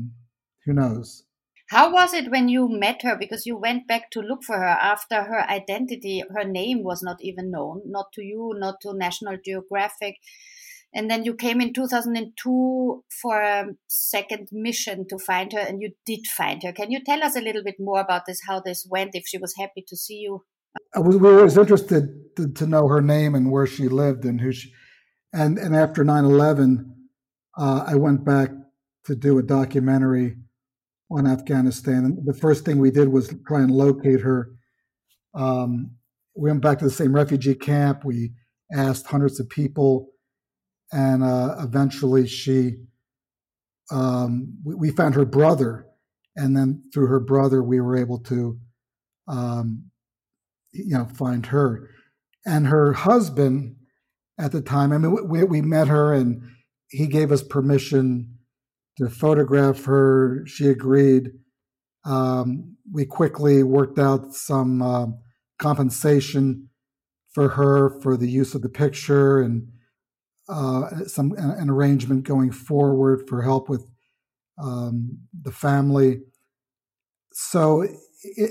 who 0.66 0.74
knows? 0.74 1.24
How 1.70 1.92
was 1.92 2.14
it 2.14 2.32
when 2.32 2.48
you 2.48 2.70
met 2.70 3.02
her? 3.04 3.18
Because 3.18 3.46
you 3.46 3.58
went 3.58 3.88
back 3.88 4.10
to 4.12 4.22
look 4.22 4.44
for 4.44 4.58
her 4.58 4.64
after 4.64 5.24
her 5.24 5.50
identity, 5.50 6.24
her 6.34 6.46
name 6.46 6.84
was 6.84 7.04
not 7.04 7.18
even 7.22 7.52
known, 7.52 7.82
not 7.86 8.14
to 8.14 8.24
you, 8.24 8.54
not 8.56 8.76
to 8.82 8.94
National 8.94 9.38
Geographic. 9.44 10.16
And 10.94 11.12
then 11.12 11.26
you 11.26 11.36
came 11.36 11.62
in 11.62 11.74
2002 11.74 13.04
for 13.22 13.42
a 13.42 13.66
second 13.88 14.48
mission 14.52 15.06
to 15.10 15.20
find 15.20 15.52
her, 15.54 15.60
and 15.60 15.82
you 15.82 15.92
did 16.06 16.26
find 16.28 16.64
her. 16.64 16.72
Can 16.72 16.92
you 16.92 17.04
tell 17.04 17.24
us 17.24 17.36
a 17.36 17.42
little 17.42 17.64
bit 17.64 17.76
more 17.80 18.00
about 18.00 18.26
this, 18.26 18.42
how 18.48 18.60
this 18.60 18.88
went, 18.90 19.12
if 19.14 19.24
she 19.28 19.38
was 19.38 19.54
happy 19.58 19.84
to 19.88 19.98
see 19.98 20.16
you? 20.16 20.44
I 20.96 21.00
was, 21.00 21.18
we 21.18 21.30
always 21.30 21.58
interested 21.58 22.36
to, 22.38 22.52
to 22.54 22.68
know 22.68 22.88
her 22.88 23.02
name 23.02 23.36
and 23.36 23.52
where 23.52 23.68
she 23.68 23.88
lived 23.88 24.26
and 24.26 24.40
who 24.40 24.52
she. 24.52 24.72
And, 25.34 25.58
and 25.58 25.76
after 25.76 26.04
9 26.04 26.24
11, 26.24 26.96
uh, 27.58 27.84
I 27.86 27.96
went 27.96 28.24
back 28.24 28.50
to 29.06 29.16
do 29.16 29.38
a 29.38 29.44
documentary 29.44 30.38
on 31.12 31.28
Afghanistan. 31.28 32.06
And 32.06 32.26
the 32.26 32.34
first 32.34 32.66
thing 32.66 32.80
we 32.80 32.92
did 32.92 33.10
was 33.10 33.34
try 33.48 33.62
and 33.62 33.72
locate 33.72 34.22
her. 34.22 34.50
Um, 35.34 35.92
we 36.36 36.50
went 36.50 36.62
back 36.62 36.80
to 36.80 36.86
the 36.86 36.92
same 36.92 37.14
refugee 37.14 37.56
camp. 37.56 38.04
We 38.04 38.34
asked 38.74 39.08
hundreds 39.08 39.40
of 39.40 39.50
people, 39.50 40.10
and 40.92 41.24
uh, 41.24 41.56
eventually 41.60 42.28
she, 42.28 42.76
um, 43.92 44.58
we, 44.64 44.76
we, 44.76 44.92
found 44.92 45.16
her 45.16 45.26
brother, 45.26 45.86
and 46.36 46.56
then 46.56 46.84
through 46.94 47.08
her 47.08 47.20
brother 47.20 47.62
we 47.64 47.80
were 47.80 47.98
able 47.98 48.20
to, 48.20 48.58
um, 49.28 49.86
you 50.72 50.98
know, 50.98 51.06
find 51.06 51.48
her, 51.48 51.90
and 52.46 52.68
her 52.68 52.94
husband 52.94 53.76
at 54.40 54.52
the 54.52 54.62
time. 54.62 54.92
I 54.92 54.98
mean, 54.98 55.28
we, 55.28 55.44
we 55.44 55.62
met 55.62 55.88
her, 55.88 56.14
and 56.14 56.42
he 56.90 57.08
gave 57.08 57.32
us 57.32 57.44
permission 57.44 58.38
to 58.98 59.10
photograph 59.10 59.84
her. 59.86 60.44
She 60.46 60.68
agreed. 60.68 61.32
Um, 62.06 62.78
we 62.92 63.06
quickly 63.06 63.64
worked 63.64 64.00
out 64.00 64.34
some 64.34 64.82
uh, 64.82 65.08
compensation 65.60 66.70
for 67.34 67.50
her 67.50 68.00
for 68.02 68.16
the 68.16 68.30
use 68.30 68.56
of 68.56 68.62
the 68.62 68.70
picture, 68.70 69.42
and 69.42 69.68
uh, 70.50 71.06
some 71.06 71.34
an 71.38 71.70
arrangement 71.70 72.24
going 72.24 72.52
forward 72.52 73.28
for 73.28 73.42
help 73.42 73.70
with 73.70 73.86
um, 74.62 75.20
the 75.42 75.52
family. 75.52 76.22
So 77.34 77.82
it, 77.82 77.92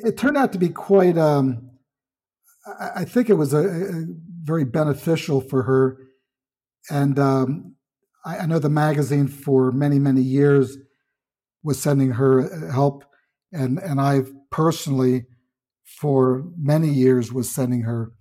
it, 0.04 0.16
turned 0.16 0.36
out 0.36 0.52
to 0.52 0.58
be 0.58 0.68
quite. 0.68 1.18
Um, 1.18 1.70
I, 2.66 3.00
I, 3.00 3.04
think 3.04 3.30
it 3.30 3.34
was 3.34 3.52
a, 3.52 3.66
a, 3.66 4.04
very 4.42 4.64
beneficial 4.64 5.40
for 5.40 5.62
her, 5.64 5.98
and 6.90 7.18
um, 7.18 7.74
I, 8.24 8.38
I 8.38 8.46
know 8.46 8.58
the 8.58 8.68
magazine 8.68 9.26
for 9.26 9.72
many 9.72 9.98
many 9.98 10.22
years 10.22 10.76
was 11.64 11.82
sending 11.82 12.12
her 12.12 12.42
uh, 12.42 12.72
help, 12.72 13.04
and 13.52 13.78
and 13.78 14.00
I 14.00 14.22
personally 14.50 15.26
for 16.00 16.44
many 16.56 16.88
years 16.88 17.32
was 17.32 17.50
sending 17.50 17.82
her 17.82 18.12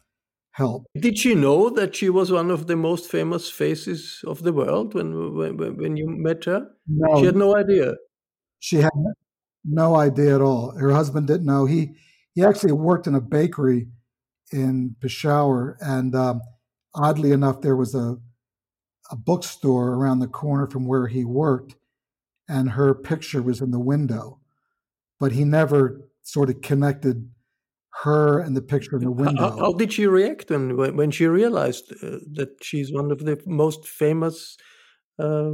help. 0.55 0.85
Did 0.97 1.17
she 1.17 1.35
know 1.35 1.69
that 1.69 1.95
she 1.95 2.09
was 2.09 2.31
one 2.31 2.49
of 2.49 2.67
the 2.67 2.77
most 2.77 3.11
famous 3.11 3.51
faces 3.51 4.21
of 4.25 4.41
the 4.43 4.53
world 4.53 4.93
when 4.93 5.35
when, 5.35 5.77
when 5.77 5.97
you 5.97 6.07
met 6.07 6.45
her? 6.45 6.67
No, 6.87 7.19
she 7.19 7.25
had 7.25 7.35
no 7.35 7.55
idea. 7.57 7.95
She 8.59 8.77
had 8.77 8.91
no 9.65 9.95
idea 9.95 10.35
at 10.35 10.41
all. 10.41 10.71
Her 10.77 10.91
husband 10.91 11.27
didn't 11.27 11.45
know. 11.45 11.65
He 11.65 11.95
he 12.33 12.43
actually 12.43 12.71
worked 12.71 13.05
in 13.05 13.15
a 13.15 13.21
bakery 13.21 13.89
in 14.51 14.95
Peshawar, 15.01 15.77
and 15.81 16.15
um, 16.15 16.41
oddly 16.93 17.31
enough, 17.31 17.59
there 17.61 17.75
was 17.75 17.93
a 17.93 18.17
a 19.11 19.15
bookstore 19.17 19.93
around 19.93 20.19
the 20.19 20.27
corner 20.27 20.67
from 20.67 20.87
where 20.87 21.07
he 21.07 21.25
worked, 21.25 21.75
and 22.47 22.71
her 22.71 22.95
picture 22.95 23.41
was 23.41 23.59
in 23.59 23.71
the 23.71 23.79
window, 23.93 24.39
but 25.19 25.33
he 25.33 25.43
never 25.43 26.09
sort 26.23 26.49
of 26.49 26.61
connected 26.61 27.29
her 28.03 28.39
and 28.39 28.55
the 28.55 28.61
picture 28.61 28.97
in 28.97 29.03
the 29.03 29.11
window. 29.11 29.49
How, 29.49 29.57
how 29.57 29.73
did 29.73 29.93
she 29.93 30.05
react 30.05 30.49
when 30.49 30.95
when 30.95 31.11
she 31.11 31.27
realized 31.27 31.91
uh, 32.03 32.17
that 32.33 32.57
she's 32.61 32.91
one 32.91 33.11
of 33.11 33.19
the 33.19 33.41
most 33.45 33.87
famous 33.87 34.57
uh, 35.17 35.51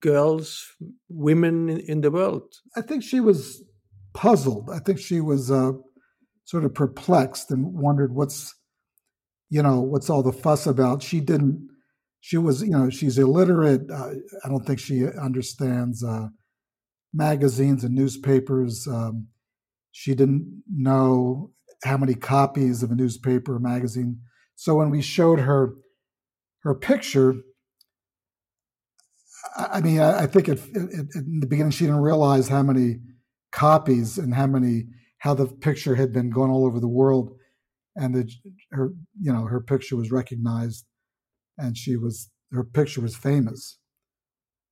girls, 0.00 0.66
women 1.08 1.68
in, 1.68 1.80
in, 1.80 2.00
the 2.00 2.10
world? 2.10 2.44
I 2.76 2.80
think 2.80 3.02
she 3.02 3.20
was 3.20 3.62
puzzled. 4.14 4.70
I 4.72 4.78
think 4.78 4.98
she 4.98 5.20
was 5.20 5.50
uh, 5.50 5.72
sort 6.44 6.64
of 6.64 6.74
perplexed 6.74 7.50
and 7.50 7.74
wondered 7.74 8.14
what's, 8.14 8.54
you 9.50 9.62
know, 9.62 9.80
what's 9.80 10.08
all 10.08 10.22
the 10.22 10.32
fuss 10.32 10.66
about. 10.66 11.02
She 11.02 11.20
didn't. 11.20 11.68
She 12.20 12.38
was, 12.38 12.62
you 12.62 12.70
know, 12.70 12.90
she's 12.90 13.18
illiterate. 13.18 13.82
Uh, 13.90 14.12
I 14.44 14.48
don't 14.48 14.66
think 14.66 14.78
she 14.78 15.06
understands 15.06 16.02
uh, 16.02 16.28
magazines 17.12 17.84
and 17.84 17.94
newspapers. 17.94 18.86
Um, 18.86 19.28
she 19.92 20.14
didn't 20.14 20.62
know 20.70 21.50
how 21.84 21.96
many 21.96 22.14
copies 22.14 22.82
of 22.82 22.90
a 22.90 22.94
newspaper 22.94 23.56
or 23.56 23.58
magazine. 23.58 24.20
So 24.54 24.74
when 24.74 24.90
we 24.90 25.02
showed 25.02 25.40
her 25.40 25.74
her 26.62 26.74
picture, 26.74 27.36
I 29.56 29.80
mean, 29.80 30.00
I, 30.00 30.26
think 30.26 30.48
it, 30.48 30.60
it, 30.74 31.14
in 31.14 31.40
the 31.40 31.46
beginning 31.46 31.70
she 31.70 31.86
didn't 31.86 32.02
realize 32.02 32.48
how 32.48 32.62
many 32.62 32.98
copies 33.50 34.18
and 34.18 34.34
how 34.34 34.46
many 34.46 34.86
how 35.18 35.34
the 35.34 35.46
picture 35.46 35.96
had 35.96 36.12
been 36.12 36.30
going 36.30 36.50
all 36.50 36.66
over 36.66 36.80
the 36.80 36.88
world, 36.88 37.36
and 37.96 38.14
that 38.14 38.30
her 38.72 38.92
you 39.20 39.32
know 39.32 39.46
her 39.46 39.60
picture 39.60 39.96
was 39.96 40.10
recognized, 40.10 40.84
and 41.58 41.76
she 41.76 41.96
was 41.96 42.30
her 42.52 42.64
picture 42.64 43.00
was 43.00 43.16
famous. 43.16 43.78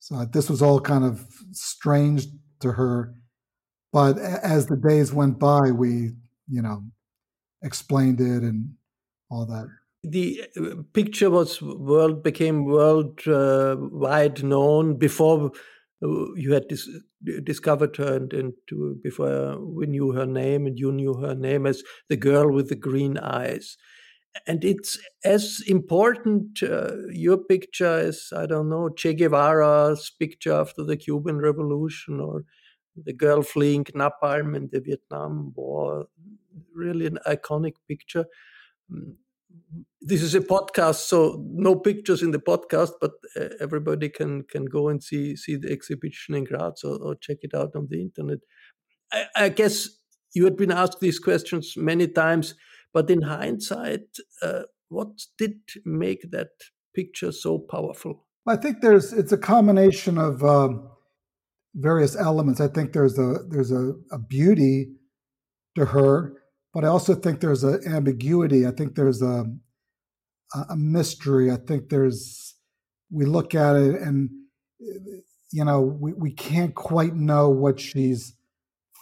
So 0.00 0.25
this 0.32 0.48
was 0.48 0.62
all 0.62 0.80
kind 0.80 1.04
of 1.04 1.26
strange 1.52 2.26
to 2.60 2.72
her 2.72 3.14
but 3.92 4.18
as 4.18 4.66
the 4.66 4.76
days 4.76 5.12
went 5.12 5.38
by, 5.38 5.71
we, 5.71 6.11
you 6.49 6.62
know, 6.62 6.85
explained 7.62 8.21
it 8.21 8.42
and 8.42 8.75
all 9.30 9.47
that. 9.47 9.66
The 10.04 10.45
uh, 10.57 10.83
picture 10.92 11.30
was 11.30 11.61
world 11.61 12.23
became 12.23 12.64
world 12.64 13.26
uh, 13.26 13.76
wide 13.78 14.45
known 14.45 14.97
before 14.97 15.50
uh, 16.02 16.35
you 16.35 16.52
had 16.52 16.68
dis- 16.68 16.88
discovered 17.42 17.97
her 17.97 18.16
and, 18.16 18.33
and 18.33 18.52
to, 18.68 18.97
before 19.02 19.59
we 19.61 19.87
knew 19.87 20.12
her 20.12 20.27
name 20.27 20.66
and 20.66 20.79
you 20.79 20.92
knew 20.92 21.14
her 21.14 21.35
name 21.35 21.66
as 21.66 21.83
the 22.09 22.16
girl 22.16 22.53
with 22.53 22.68
the 22.68 22.77
green 22.77 23.18
eyes 23.18 23.77
and 24.46 24.64
it's 24.64 24.98
as 25.24 25.62
important 25.66 26.62
uh, 26.62 26.92
your 27.11 27.38
picture 27.38 27.98
as 27.98 28.29
i 28.37 28.46
don't 28.46 28.68
know 28.68 28.88
che 28.88 29.14
guevara's 29.14 30.11
picture 30.18 30.53
after 30.53 30.85
the 30.85 30.96
cuban 30.96 31.38
revolution 31.38 32.20
or 32.20 32.44
the 33.04 33.12
girl 33.12 33.42
fleeing 33.42 33.84
napalm 33.84 34.56
in 34.56 34.68
the 34.72 34.80
Vietnam 34.80 35.52
War. 35.54 36.06
Really 36.74 37.06
an 37.06 37.18
iconic 37.26 37.74
picture. 37.87 38.26
Mm, 38.92 39.14
this 40.00 40.22
is 40.22 40.34
a 40.34 40.40
podcast, 40.40 41.06
so 41.06 41.44
no 41.48 41.76
pictures 41.76 42.22
in 42.22 42.30
the 42.30 42.38
podcast, 42.38 42.92
but 43.00 43.12
uh, 43.37 43.48
everybody 43.61 44.08
can 44.08 44.42
can 44.44 44.64
go 44.64 44.88
and 44.88 45.02
see 45.02 45.37
see 45.37 45.56
the 45.56 45.70
exhibition 45.70 46.34
in 46.34 46.44
Graz 46.44 46.82
or, 46.84 46.98
or 47.02 47.14
check 47.16 47.38
it 47.42 47.54
out 47.54 47.74
on 47.74 47.88
the 47.90 48.00
internet. 48.00 48.38
I, 49.12 49.26
I, 49.37 49.48
guess 49.48 49.88
you 50.34 50.44
had 50.44 50.56
been 50.56 50.70
asked 50.70 51.00
these 51.00 51.18
questions 51.18 51.74
many 51.76 52.08
times, 52.08 52.54
but 52.92 53.11
in 53.11 53.22
hindsight, 53.22 54.06
uh, 54.42 54.62
what 54.88 55.08
did 55.38 55.61
make 55.84 56.30
that 56.30 56.50
picture 56.94 57.32
so 57.32 57.58
powerful? 57.58 58.26
I 58.46 58.56
think 58.56 58.80
there's 58.80 59.12
it's 59.12 59.32
a 59.32 59.38
combination 59.38 60.18
of. 60.18 60.42
Um, 60.44 60.90
various 61.79 62.17
elements. 62.17 62.61
I 62.61 62.69
think 62.69 62.93
there's 62.93 63.19
a 63.19 63.38
there's 63.49 63.71
a, 63.71 63.95
a 64.11 64.19
beauty 64.19 64.88
to 65.77 65.87
her, 65.87 66.35
but 66.75 66.85
I 66.85 66.88
also 66.88 67.14
think 67.14 67.41
there's 67.41 67.64
an 67.64 67.81
ambiguity. 67.87 68.67
I 68.67 68.73
think 68.73 68.95
there's 68.95 69.23
a 69.23 69.47
a 70.71 70.77
mystery. 70.77 71.51
I 71.51 71.57
think 71.57 71.88
there's 71.88 72.57
we 73.11 73.25
look 73.25 73.55
at 73.55 73.77
it 73.77 74.01
and 74.01 74.31
you 75.53 75.64
know 75.64 75.81
we, 75.81 76.12
we 76.12 76.33
can't 76.33 76.75
quite 76.75 77.14
know 77.14 77.49
what 77.49 77.81
she's 77.81 78.35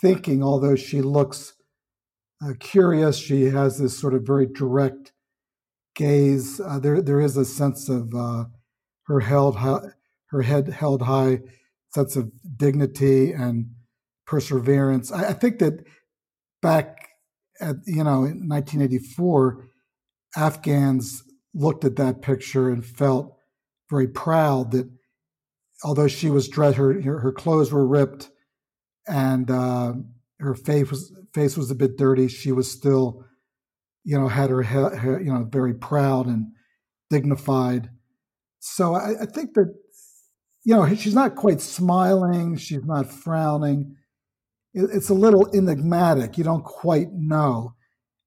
thinking, 0.02 0.42
although 0.42 0.76
she 0.76 1.00
looks 1.00 1.54
uh, 2.44 2.52
curious. 2.60 3.16
She 3.16 3.44
has 3.44 3.78
this 3.78 3.98
sort 3.98 4.14
of 4.14 4.26
very 4.26 4.46
direct 4.46 5.12
gaze. 5.94 6.60
Uh, 6.60 6.78
there 6.78 7.00
there 7.00 7.20
is 7.20 7.36
a 7.36 7.44
sense 7.44 7.88
of 7.88 8.14
uh, 8.14 8.44
her 9.06 9.20
held 9.20 9.56
her 9.56 10.42
head 10.42 10.68
held 10.68 11.02
high 11.02 11.40
sense 11.96 12.16
of 12.16 12.30
dignity 12.56 13.32
and 13.32 13.70
perseverance. 14.26 15.10
I, 15.10 15.30
I 15.30 15.32
think 15.32 15.58
that 15.60 15.84
back 16.62 17.08
at 17.60 17.76
you 17.86 18.04
know 18.04 18.24
in 18.24 18.48
1984, 18.48 19.64
Afghans 20.36 21.22
looked 21.54 21.84
at 21.84 21.96
that 21.96 22.22
picture 22.22 22.68
and 22.68 22.84
felt 22.84 23.34
very 23.90 24.08
proud 24.08 24.72
that 24.72 24.88
although 25.82 26.08
she 26.08 26.30
was 26.30 26.48
dressed, 26.48 26.76
her 26.76 27.00
her 27.00 27.32
clothes 27.32 27.72
were 27.72 27.86
ripped, 27.86 28.30
and 29.08 29.50
uh, 29.50 29.94
her 30.40 30.54
face 30.54 30.90
was 30.90 31.12
face 31.32 31.56
was 31.56 31.70
a 31.70 31.74
bit 31.74 31.96
dirty. 31.96 32.28
She 32.28 32.52
was 32.52 32.70
still, 32.70 33.24
you 34.04 34.18
know, 34.18 34.28
had 34.28 34.50
her, 34.50 34.62
her 34.62 35.20
you 35.20 35.32
know 35.32 35.48
very 35.50 35.74
proud 35.74 36.26
and 36.26 36.48
dignified. 37.08 37.88
So 38.58 38.94
I, 38.94 39.22
I 39.22 39.26
think 39.26 39.54
that 39.54 39.72
you 40.66 40.74
know, 40.74 40.92
she's 40.96 41.14
not 41.14 41.36
quite 41.36 41.60
smiling, 41.60 42.56
she's 42.56 42.84
not 42.84 43.08
frowning. 43.08 43.94
It's 44.74 45.08
a 45.08 45.14
little 45.14 45.48
enigmatic. 45.54 46.36
You 46.36 46.42
don't 46.42 46.64
quite 46.64 47.12
know. 47.12 47.74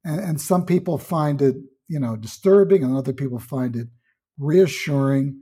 And, 0.05 0.21
and 0.21 0.41
some 0.41 0.65
people 0.65 0.97
find 0.97 1.41
it, 1.41 1.57
you 1.89 1.99
know, 1.99 2.15
disturbing, 2.15 2.81
and 2.81 2.95
other 2.95 3.11
people 3.11 3.39
find 3.39 3.75
it 3.75 3.87
reassuring. 4.37 5.37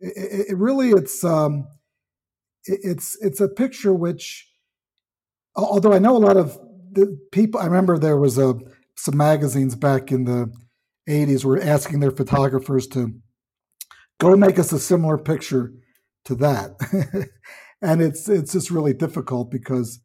It, 0.00 0.48
it 0.50 0.56
really, 0.58 0.90
it's 0.90 1.22
um, 1.22 1.68
it, 2.64 2.80
it's 2.82 3.16
it's 3.20 3.40
a 3.40 3.48
picture 3.48 3.94
which, 3.94 4.50
although 5.54 5.92
I 5.92 6.00
know 6.00 6.16
a 6.16 6.18
lot 6.18 6.36
of 6.36 6.58
the 6.90 7.16
people. 7.30 7.60
I 7.60 7.66
remember 7.66 7.96
there 7.96 8.18
was 8.18 8.38
a 8.38 8.54
some 8.96 9.16
magazines 9.16 9.76
back 9.76 10.10
in 10.10 10.24
the 10.24 10.52
'80s 11.08 11.44
were 11.44 11.62
asking 11.62 12.00
their 12.00 12.10
photographers 12.10 12.88
to 12.88 13.14
go 14.18 14.34
make 14.34 14.58
us 14.58 14.72
a 14.72 14.80
similar 14.80 15.16
picture 15.16 15.72
to 16.24 16.34
that. 16.36 17.28
and 17.82 18.02
it's 18.02 18.28
it's 18.28 18.52
just 18.52 18.70
really 18.70 18.94
difficult 18.94 19.50
because 19.50 20.00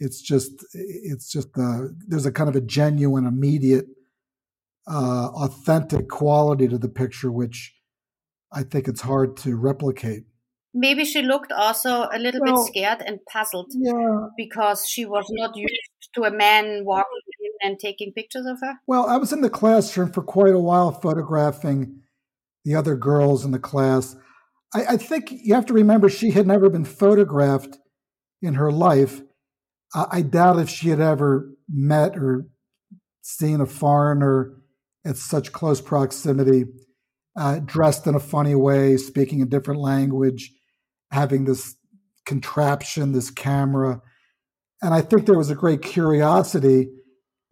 it's 0.00 0.20
just 0.20 0.64
it's 0.72 1.30
just 1.30 1.48
uh, 1.58 1.88
there's 2.06 2.26
a 2.26 2.32
kind 2.32 2.48
of 2.48 2.56
a 2.56 2.60
genuine, 2.60 3.26
immediate, 3.26 3.86
uh, 4.86 5.28
authentic 5.34 6.08
quality 6.08 6.68
to 6.68 6.78
the 6.78 6.88
picture, 6.88 7.30
which 7.30 7.74
I 8.52 8.62
think 8.62 8.88
it's 8.88 9.02
hard 9.02 9.36
to 9.38 9.56
replicate. 9.56 10.24
Maybe 10.76 11.04
she 11.04 11.22
looked 11.22 11.52
also 11.52 12.08
a 12.12 12.18
little 12.18 12.40
well, 12.44 12.56
bit 12.56 12.66
scared 12.66 13.02
and 13.06 13.20
puzzled 13.30 13.70
yeah. 13.76 14.26
because 14.36 14.88
she 14.88 15.04
was 15.04 15.24
not 15.30 15.56
used 15.56 15.72
to 16.16 16.24
a 16.24 16.32
man 16.32 16.84
walking 16.84 17.20
in 17.40 17.70
and 17.70 17.78
taking 17.78 18.12
pictures 18.12 18.44
of 18.44 18.58
her. 18.60 18.74
Well, 18.86 19.06
I 19.06 19.16
was 19.16 19.32
in 19.32 19.40
the 19.40 19.50
classroom 19.50 20.10
for 20.10 20.22
quite 20.22 20.52
a 20.52 20.58
while 20.58 20.90
photographing 20.90 22.00
the 22.64 22.74
other 22.74 22.96
girls 22.96 23.44
in 23.44 23.52
the 23.52 23.58
class. 23.60 24.16
I, 24.74 24.84
I, 24.90 24.96
think 24.96 25.30
you 25.30 25.54
have 25.54 25.66
to 25.66 25.72
remember 25.72 26.08
she 26.08 26.32
had 26.32 26.46
never 26.46 26.68
been 26.68 26.84
photographed 26.84 27.78
in 28.42 28.54
her 28.54 28.72
life. 28.72 29.22
I, 29.94 30.06
I 30.10 30.22
doubt 30.22 30.58
if 30.58 30.68
she 30.68 30.88
had 30.88 31.00
ever 31.00 31.50
met 31.68 32.16
or 32.16 32.46
seen 33.22 33.60
a 33.60 33.66
foreigner 33.66 34.54
at 35.04 35.16
such 35.16 35.52
close 35.52 35.80
proximity. 35.80 36.64
uh, 37.36 37.58
dressed 37.64 38.06
in 38.06 38.14
a 38.14 38.20
funny 38.20 38.54
way, 38.54 38.96
speaking 38.96 39.42
a 39.42 39.46
different 39.46 39.80
language, 39.80 40.52
having 41.10 41.44
this 41.44 41.74
contraption, 42.26 43.12
this 43.12 43.30
camera. 43.30 44.00
And 44.82 44.94
I 44.94 45.00
think 45.00 45.26
there 45.26 45.38
was 45.38 45.50
a 45.50 45.56
great 45.56 45.82
curiosity. 45.82 46.88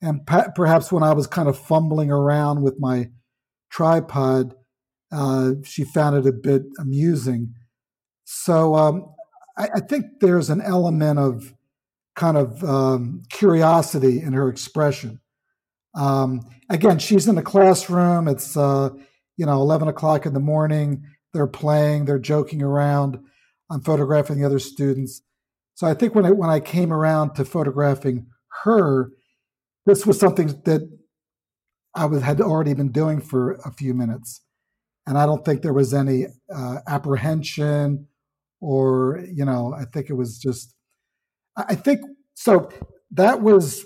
And 0.00 0.26
perhaps 0.54 0.92
when 0.92 1.02
I 1.02 1.12
was 1.12 1.26
kind 1.26 1.48
of 1.48 1.58
fumbling 1.58 2.10
around 2.10 2.62
with 2.62 2.76
my 2.78 3.10
tripod, 3.70 4.54
uh, 5.12 5.52
she 5.64 5.84
found 5.84 6.16
it 6.16 6.26
a 6.26 6.32
bit 6.32 6.62
amusing. 6.78 7.54
So 8.24 8.74
um, 8.74 9.14
I, 9.56 9.68
I, 9.76 9.80
think 9.80 10.06
there's 10.20 10.48
an 10.48 10.62
element 10.62 11.18
of 11.18 11.54
kind 12.16 12.36
of 12.36 12.64
um, 12.64 13.22
curiosity 13.30 14.20
in 14.20 14.32
her 14.32 14.48
expression. 14.48 15.20
Um, 15.94 16.40
again, 16.70 16.98
she's 16.98 17.28
in 17.28 17.34
the 17.34 17.42
classroom. 17.42 18.28
It's 18.28 18.56
uh, 18.56 18.90
you 19.36 19.46
know 19.46 19.60
11 19.60 19.88
o'clock 19.88 20.24
in 20.24 20.34
the 20.34 20.40
morning. 20.40 21.04
They're 21.32 21.46
playing. 21.46 22.04
They're 22.04 22.18
joking 22.18 22.62
around. 22.62 23.18
I'm 23.70 23.82
photographing 23.82 24.38
the 24.38 24.46
other 24.46 24.58
students. 24.58 25.22
So 25.74 25.86
I 25.86 25.94
think 25.94 26.14
when 26.14 26.26
I 26.26 26.30
when 26.30 26.50
I 26.50 26.60
came 26.60 26.92
around 26.92 27.34
to 27.34 27.44
photographing 27.44 28.26
her, 28.64 29.10
this 29.86 30.06
was 30.06 30.18
something 30.18 30.48
that 30.64 30.88
I 31.94 32.06
was 32.06 32.22
had 32.22 32.40
already 32.40 32.74
been 32.74 32.92
doing 32.92 33.20
for 33.20 33.52
a 33.64 33.72
few 33.72 33.94
minutes, 33.94 34.40
and 35.06 35.18
I 35.18 35.26
don't 35.26 35.44
think 35.44 35.62
there 35.62 35.72
was 35.72 35.92
any 35.94 36.26
uh, 36.54 36.78
apprehension 36.86 38.06
or 38.60 39.24
you 39.32 39.44
know 39.44 39.74
I 39.78 39.84
think 39.84 40.10
it 40.10 40.14
was 40.14 40.38
just 40.38 40.74
I 41.56 41.74
think 41.74 42.00
so. 42.34 42.70
That 43.10 43.42
was 43.42 43.84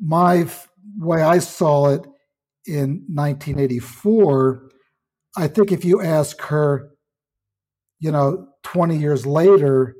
my 0.00 0.48
way 0.98 1.22
I 1.22 1.38
saw 1.38 1.88
it 1.88 2.06
in 2.66 3.04
1984. 3.08 4.68
I 5.36 5.48
think 5.48 5.72
if 5.72 5.84
you 5.84 6.00
ask 6.00 6.40
her, 6.42 6.90
you 7.98 8.12
know, 8.12 8.48
20 8.64 8.96
years 8.96 9.26
later, 9.26 9.96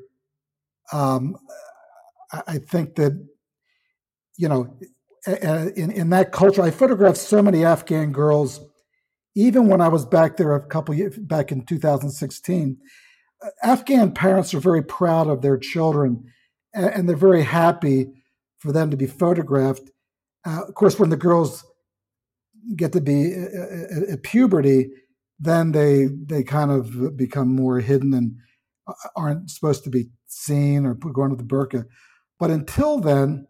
um, 0.93 1.37
I 2.47 2.59
think 2.59 2.95
that, 2.97 3.13
you 4.37 4.49
know, 4.49 4.79
in, 5.27 5.91
in 5.91 6.11
that 6.11 6.33
culture, 6.33 6.63
I 6.63 6.71
photographed 6.71 7.19
so 7.19 7.43
many 7.43 7.65
Afghan 7.65 8.13
girls, 8.13 8.61
even 9.35 9.69
when 9.69 9.81
I 9.81 9.89
was 9.89 10.05
back 10.05 10.37
there 10.37 10.55
a 10.55 10.67
couple 10.67 10.95
years 10.95 11.19
back 11.19 11.53
in 11.53 11.65
2016. 11.65 12.77
Uh, 13.43 13.49
Afghan 13.63 14.13
parents 14.13 14.55
are 14.55 14.61
very 14.61 14.83
proud 14.83 15.29
of 15.29 15.43
their 15.43 15.59
children 15.59 16.25
and 16.75 17.09
they're 17.09 17.17
very 17.17 17.43
happy 17.43 18.09
for 18.59 18.73
them 18.73 18.91
to 18.91 18.97
be 18.97 19.07
photographed. 19.07 19.91
Uh, 20.47 20.63
of 20.67 20.75
course, 20.75 20.99
when 20.99 21.11
the 21.11 21.17
girls 21.17 21.65
get 22.77 22.93
to 22.93 23.01
be 23.01 23.35
uh, 23.35 23.41
uh, 23.41 24.13
at 24.13 24.23
puberty, 24.23 24.91
then 25.39 25.73
they 25.73 26.07
they 26.07 26.43
kind 26.43 26.71
of 26.71 27.17
become 27.17 27.55
more 27.55 27.81
hidden 27.81 28.15
and 28.15 28.37
aren't 29.17 29.51
supposed 29.51 29.85
to 29.85 29.91
be 29.91 30.09
seen 30.27 30.87
or 30.87 30.95
go 30.95 31.23
under 31.23 31.37
the 31.37 31.43
burqa. 31.43 31.85
But 32.39 32.51
until 32.51 32.99
then, 32.99 33.47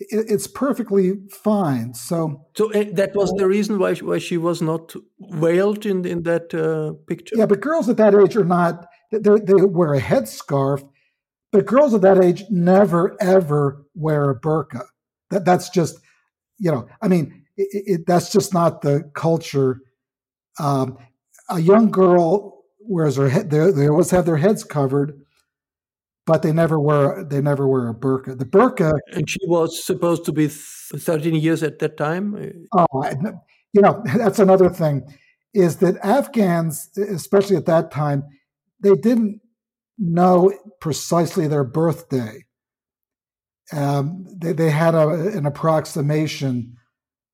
it's 0.00 0.46
perfectly 0.46 1.14
fine. 1.30 1.94
So, 1.94 2.46
so 2.56 2.68
eh, 2.70 2.90
that 2.94 3.14
was 3.14 3.32
the 3.32 3.46
reason 3.46 3.78
why 3.78 3.94
why 3.94 4.18
she 4.18 4.36
was 4.36 4.60
not 4.60 4.94
veiled 5.20 5.86
in 5.86 6.04
in 6.04 6.22
that 6.24 6.52
uh, 6.54 6.94
picture. 7.06 7.36
Yeah, 7.36 7.46
but 7.46 7.60
girls 7.60 7.88
at 7.88 7.96
that 7.98 8.14
age 8.14 8.36
are 8.36 8.44
not. 8.44 8.86
They 9.12 9.20
they 9.20 9.54
wear 9.54 9.94
a 9.94 10.00
headscarf 10.00 10.82
but 11.54 11.66
girls 11.66 11.94
of 11.94 12.00
that 12.00 12.22
age 12.22 12.42
never 12.50 13.16
ever 13.20 13.86
wear 13.94 14.28
a 14.28 14.40
burqa. 14.40 14.86
That 15.30 15.44
that's 15.44 15.70
just, 15.70 16.00
you 16.58 16.72
know, 16.72 16.88
I 17.00 17.06
mean, 17.06 17.44
it, 17.56 17.68
it, 17.86 18.06
that's 18.08 18.32
just 18.32 18.52
not 18.52 18.82
the 18.82 19.08
culture. 19.14 19.80
Um, 20.58 20.98
a 21.48 21.60
young 21.60 21.92
girl 21.92 22.64
wears 22.80 23.14
her 23.14 23.28
head; 23.28 23.50
they, 23.50 23.70
they 23.70 23.88
always 23.88 24.10
have 24.10 24.26
their 24.26 24.36
heads 24.36 24.64
covered, 24.64 25.23
but 26.26 26.42
they 26.42 26.52
never 26.52 26.80
wear 26.80 27.24
they 27.24 27.40
never 27.40 27.68
wear 27.68 27.88
a 27.88 27.94
burqa. 27.94 28.38
The 28.38 28.44
burqa, 28.44 28.92
and 29.12 29.28
she 29.28 29.40
was 29.46 29.84
supposed 29.84 30.24
to 30.24 30.32
be 30.32 30.48
thirteen 30.48 31.34
years 31.34 31.62
at 31.62 31.78
that 31.80 31.96
time. 31.96 32.66
Oh, 32.72 32.86
you 33.72 33.82
know, 33.82 34.02
that's 34.16 34.38
another 34.38 34.70
thing, 34.70 35.02
is 35.52 35.76
that 35.78 35.96
Afghans, 36.02 36.90
especially 36.96 37.56
at 37.56 37.66
that 37.66 37.90
time, 37.90 38.24
they 38.82 38.94
didn't 38.94 39.40
know 39.98 40.52
precisely 40.80 41.46
their 41.46 41.64
birthday. 41.64 42.44
Um, 43.72 44.26
they, 44.36 44.52
they 44.52 44.70
had 44.70 44.94
a, 44.94 45.08
an 45.08 45.46
approximation. 45.46 46.76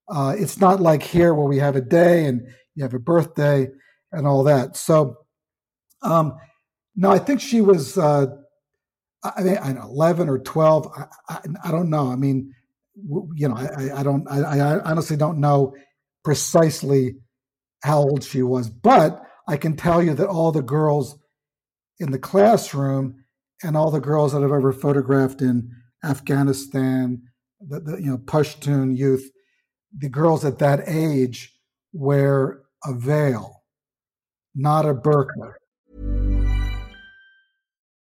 Uh, 0.08 0.34
it's 0.38 0.60
not 0.60 0.80
like 0.80 1.02
here 1.02 1.34
where 1.34 1.46
we 1.46 1.58
have 1.58 1.76
a 1.76 1.80
day 1.80 2.26
and 2.26 2.42
you 2.74 2.82
have 2.82 2.94
a 2.94 2.98
birthday 2.98 3.68
and 4.12 4.26
all 4.26 4.44
that. 4.44 4.76
So, 4.76 5.16
um, 6.02 6.34
no, 6.96 7.10
I 7.10 7.18
think 7.18 7.40
she 7.40 7.60
was, 7.60 7.98
uh, 7.98 8.26
I 9.22 9.42
mean, 9.42 9.58
I 9.62 9.72
know, 9.72 9.82
11 9.82 10.28
or 10.28 10.38
12. 10.38 10.92
I, 10.96 11.04
I, 11.28 11.40
I, 11.64 11.70
don't 11.70 11.90
know. 11.90 12.10
I 12.10 12.16
mean, 12.16 12.54
you 13.34 13.48
know, 13.48 13.54
I, 13.54 14.00
I 14.00 14.02
don't, 14.02 14.26
I, 14.30 14.80
honestly 14.80 15.16
don't 15.16 15.38
know 15.38 15.74
precisely 16.24 17.16
how 17.82 17.98
old 17.98 18.24
she 18.24 18.42
was, 18.42 18.70
but 18.70 19.22
I 19.46 19.56
can 19.56 19.76
tell 19.76 20.02
you 20.02 20.14
that 20.14 20.28
all 20.28 20.52
the 20.52 20.62
girls 20.62 21.18
in 21.98 22.12
the 22.12 22.18
classroom 22.18 23.24
and 23.62 23.76
all 23.76 23.90
the 23.90 24.00
girls 24.00 24.32
that 24.32 24.42
I've 24.42 24.52
ever 24.52 24.72
photographed 24.72 25.42
in 25.42 25.70
Afghanistan, 26.04 27.22
the, 27.60 27.80
the 27.80 27.96
you 27.96 28.10
know 28.10 28.18
Pashtun 28.18 28.96
youth, 28.96 29.30
the 29.96 30.08
girls 30.08 30.44
at 30.44 30.58
that 30.58 30.84
age 30.86 31.54
wear 31.92 32.60
a 32.84 32.94
veil, 32.94 33.62
not 34.54 34.86
a 34.86 34.94
burqa. 34.94 35.52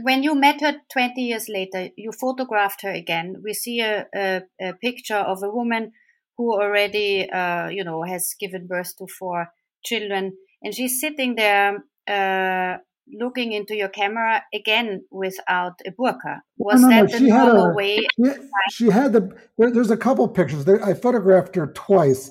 When 0.00 0.22
you 0.22 0.34
met 0.34 0.60
her 0.60 0.74
20 0.92 1.20
years 1.20 1.48
later, 1.48 1.88
you 1.96 2.12
photographed 2.12 2.82
her 2.82 2.90
again. 2.90 3.36
We 3.44 3.52
see 3.52 3.80
a, 3.80 4.06
a, 4.14 4.42
a 4.60 4.72
picture 4.74 5.16
of 5.16 5.42
a 5.42 5.50
woman 5.50 5.92
who 6.36 6.52
already, 6.52 7.30
uh, 7.30 7.68
you 7.68 7.84
know, 7.84 8.02
has 8.02 8.34
given 8.40 8.66
birth 8.66 8.96
to 8.98 9.06
four 9.06 9.48
children, 9.84 10.36
and 10.62 10.74
she's 10.74 11.00
sitting 11.00 11.34
there 11.34 11.84
uh, 12.08 12.78
looking 13.18 13.52
into 13.52 13.76
your 13.76 13.88
camera 13.88 14.42
again 14.54 15.04
without 15.10 15.74
a 15.86 15.90
burqa. 15.90 16.40
Was 16.56 16.80
no, 16.80 16.88
no, 16.88 17.06
that 17.06 17.12
no. 17.12 17.18
the 17.18 17.26
normal 17.26 17.64
a, 17.66 17.74
way? 17.74 18.06
She, 18.16 18.32
she, 18.70 18.90
had 18.90 19.12
the. 19.12 19.30
There, 19.58 19.70
there's 19.70 19.90
a 19.90 19.96
couple 19.96 20.26
pictures. 20.28 20.64
There, 20.64 20.84
I 20.84 20.94
photographed 20.94 21.54
her 21.56 21.66
twice. 21.66 22.30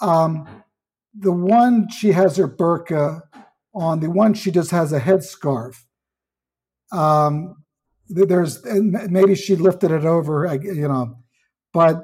Um, 0.00 0.46
the 1.14 1.32
one 1.32 1.88
she 1.88 2.12
has 2.12 2.36
her 2.36 2.48
burqa 2.48 3.22
on. 3.74 4.00
The 4.00 4.10
one 4.10 4.34
she 4.34 4.50
just 4.50 4.70
has 4.70 4.92
a 4.92 5.00
headscarf. 5.00 5.84
Um, 6.92 7.56
there's 8.08 8.64
maybe 8.64 9.34
she 9.34 9.54
lifted 9.56 9.90
it 9.92 10.04
over, 10.04 10.52
you 10.62 10.88
know, 10.88 11.16
but 11.72 12.02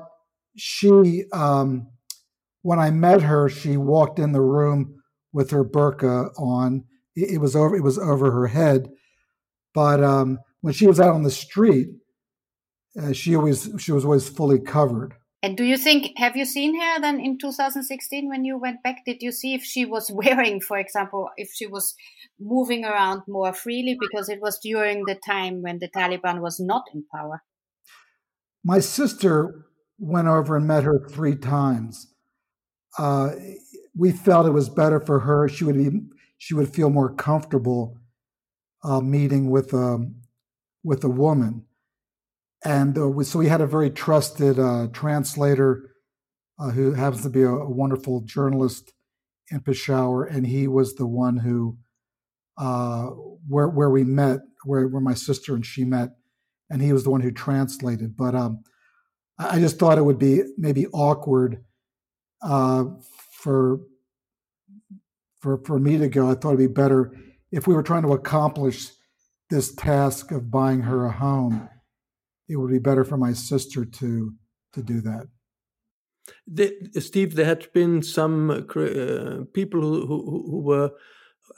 she, 0.56 1.24
um, 1.32 1.88
when 2.62 2.78
I 2.78 2.90
met 2.90 3.22
her, 3.22 3.48
she 3.48 3.76
walked 3.76 4.18
in 4.18 4.32
the 4.32 4.40
room 4.40 5.02
with 5.32 5.50
her 5.50 5.64
burqa 5.64 6.30
on. 6.38 6.84
It, 7.14 7.34
it 7.34 7.38
was 7.38 7.54
over. 7.56 7.76
It 7.76 7.82
was 7.82 7.98
over 7.98 8.30
her 8.30 8.46
head. 8.46 8.88
But 9.74 10.02
um, 10.02 10.38
when 10.62 10.72
she 10.72 10.86
was 10.86 10.98
out 11.00 11.14
on 11.14 11.22
the 11.22 11.30
street, 11.30 11.88
uh, 13.00 13.12
she 13.12 13.36
always 13.36 13.70
she 13.78 13.92
was 13.92 14.04
always 14.04 14.28
fully 14.28 14.58
covered. 14.58 15.14
And 15.42 15.56
do 15.56 15.64
you 15.64 15.76
think 15.76 16.12
have 16.16 16.36
you 16.36 16.44
seen 16.44 16.80
her 16.80 17.00
then 17.00 17.20
in 17.20 17.38
2016 17.38 18.28
when 18.28 18.44
you 18.44 18.58
went 18.58 18.82
back? 18.82 19.04
Did 19.04 19.22
you 19.22 19.32
see 19.32 19.54
if 19.54 19.62
she 19.62 19.84
was 19.84 20.10
wearing, 20.14 20.60
for 20.60 20.78
example, 20.78 21.30
if 21.36 21.50
she 21.54 21.66
was 21.66 21.94
moving 22.40 22.84
around 22.84 23.22
more 23.28 23.52
freely 23.52 23.96
because 24.00 24.28
it 24.28 24.40
was 24.40 24.58
during 24.58 25.04
the 25.04 25.14
time 25.14 25.62
when 25.62 25.78
the 25.78 25.88
Taliban 25.88 26.40
was 26.40 26.58
not 26.58 26.84
in 26.92 27.04
power? 27.14 27.42
My 28.64 28.80
sister 28.80 29.66
went 29.98 30.28
over 30.28 30.56
and 30.56 30.66
met 30.66 30.84
her 30.84 31.06
three 31.08 31.36
times. 31.36 32.12
Uh, 32.98 33.32
we 33.94 34.12
felt 34.12 34.46
it 34.46 34.50
was 34.50 34.68
better 34.68 35.00
for 35.00 35.20
her. 35.20 35.48
She 35.48 35.64
would 35.64 35.76
be, 35.76 36.00
she 36.38 36.54
would 36.54 36.68
feel 36.68 36.90
more 36.90 37.14
comfortable 37.14 37.98
uh, 38.82 39.00
meeting 39.00 39.50
with 39.50 39.72
a 39.72 39.76
um, 39.76 40.16
with 40.84 41.02
a 41.02 41.08
woman, 41.08 41.65
and 42.64 42.96
uh, 42.98 43.08
we, 43.08 43.24
so 43.24 43.38
we 43.38 43.48
had 43.48 43.60
a 43.60 43.66
very 43.66 43.90
trusted 43.90 44.58
uh, 44.58 44.88
translator 44.92 45.90
uh, 46.58 46.70
who 46.70 46.92
happens 46.92 47.22
to 47.22 47.30
be 47.30 47.42
a, 47.42 47.50
a, 47.50 47.70
wonderful 47.70 48.22
journalist 48.22 48.92
in 49.50 49.60
Peshawar, 49.60 50.24
and 50.24 50.46
he 50.46 50.66
was 50.66 50.94
the 50.94 51.06
one 51.06 51.36
who 51.36 51.78
uh, 52.58 53.06
where 53.48 53.68
where 53.68 53.90
we 53.90 54.04
met, 54.04 54.40
where 54.64 54.88
where 54.88 55.02
my 55.02 55.14
sister 55.14 55.54
and 55.54 55.66
she 55.66 55.84
met, 55.84 56.10
and 56.70 56.80
he 56.80 56.92
was 56.92 57.04
the 57.04 57.10
one 57.10 57.20
who 57.20 57.30
translated. 57.30 58.16
But 58.16 58.34
um, 58.34 58.64
I 59.38 59.58
just 59.58 59.78
thought 59.78 59.98
it 59.98 60.04
would 60.04 60.18
be 60.18 60.42
maybe 60.56 60.86
awkward 60.88 61.62
uh, 62.42 62.84
for 63.32 63.80
for 65.40 65.62
for 65.64 65.78
me 65.78 65.98
to 65.98 66.08
go. 66.08 66.30
I 66.30 66.34
thought 66.34 66.54
it'd 66.54 66.58
be 66.58 66.66
better 66.66 67.12
if 67.52 67.66
we 67.66 67.74
were 67.74 67.82
trying 67.82 68.02
to 68.02 68.12
accomplish 68.12 68.90
this 69.50 69.74
task 69.74 70.32
of 70.32 70.50
buying 70.50 70.82
her 70.82 71.06
a 71.06 71.12
home. 71.12 71.68
It 72.48 72.56
would 72.56 72.70
be 72.70 72.78
better 72.78 73.04
for 73.04 73.16
my 73.16 73.32
sister 73.32 73.84
to 73.84 74.34
to 74.72 74.82
do 74.82 75.00
that. 75.00 75.26
The, 76.46 77.00
Steve, 77.00 77.36
there 77.36 77.46
had 77.46 77.72
been 77.72 78.02
some 78.02 78.50
uh, 78.50 79.44
people 79.52 79.80
who, 79.80 80.06
who, 80.06 80.44
who 80.50 80.60
were 80.60 80.90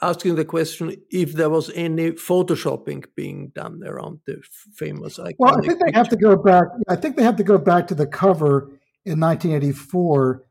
asking 0.01 0.35
the 0.35 0.45
question 0.45 0.95
if 1.09 1.33
there 1.33 1.49
was 1.49 1.71
any 1.75 2.11
photoshopping 2.11 3.05
being 3.15 3.51
done 3.55 3.81
around 3.85 4.19
the 4.25 4.41
famous 4.75 5.17
iconic. 5.17 5.35
Well, 5.39 5.57
I 5.57 5.61
think 5.65 5.79
they 5.83 5.91
have 5.93 6.09
to 6.09 6.15
go 6.15 6.35
back. 6.35 6.65
I 6.87 6.95
think 6.95 7.17
they 7.17 7.23
have 7.23 7.37
to 7.37 7.43
go 7.43 7.57
back 7.57 7.87
to 7.87 7.95
the 7.95 8.07
cover 8.07 8.71
in 9.05 9.19
1984 9.19 10.43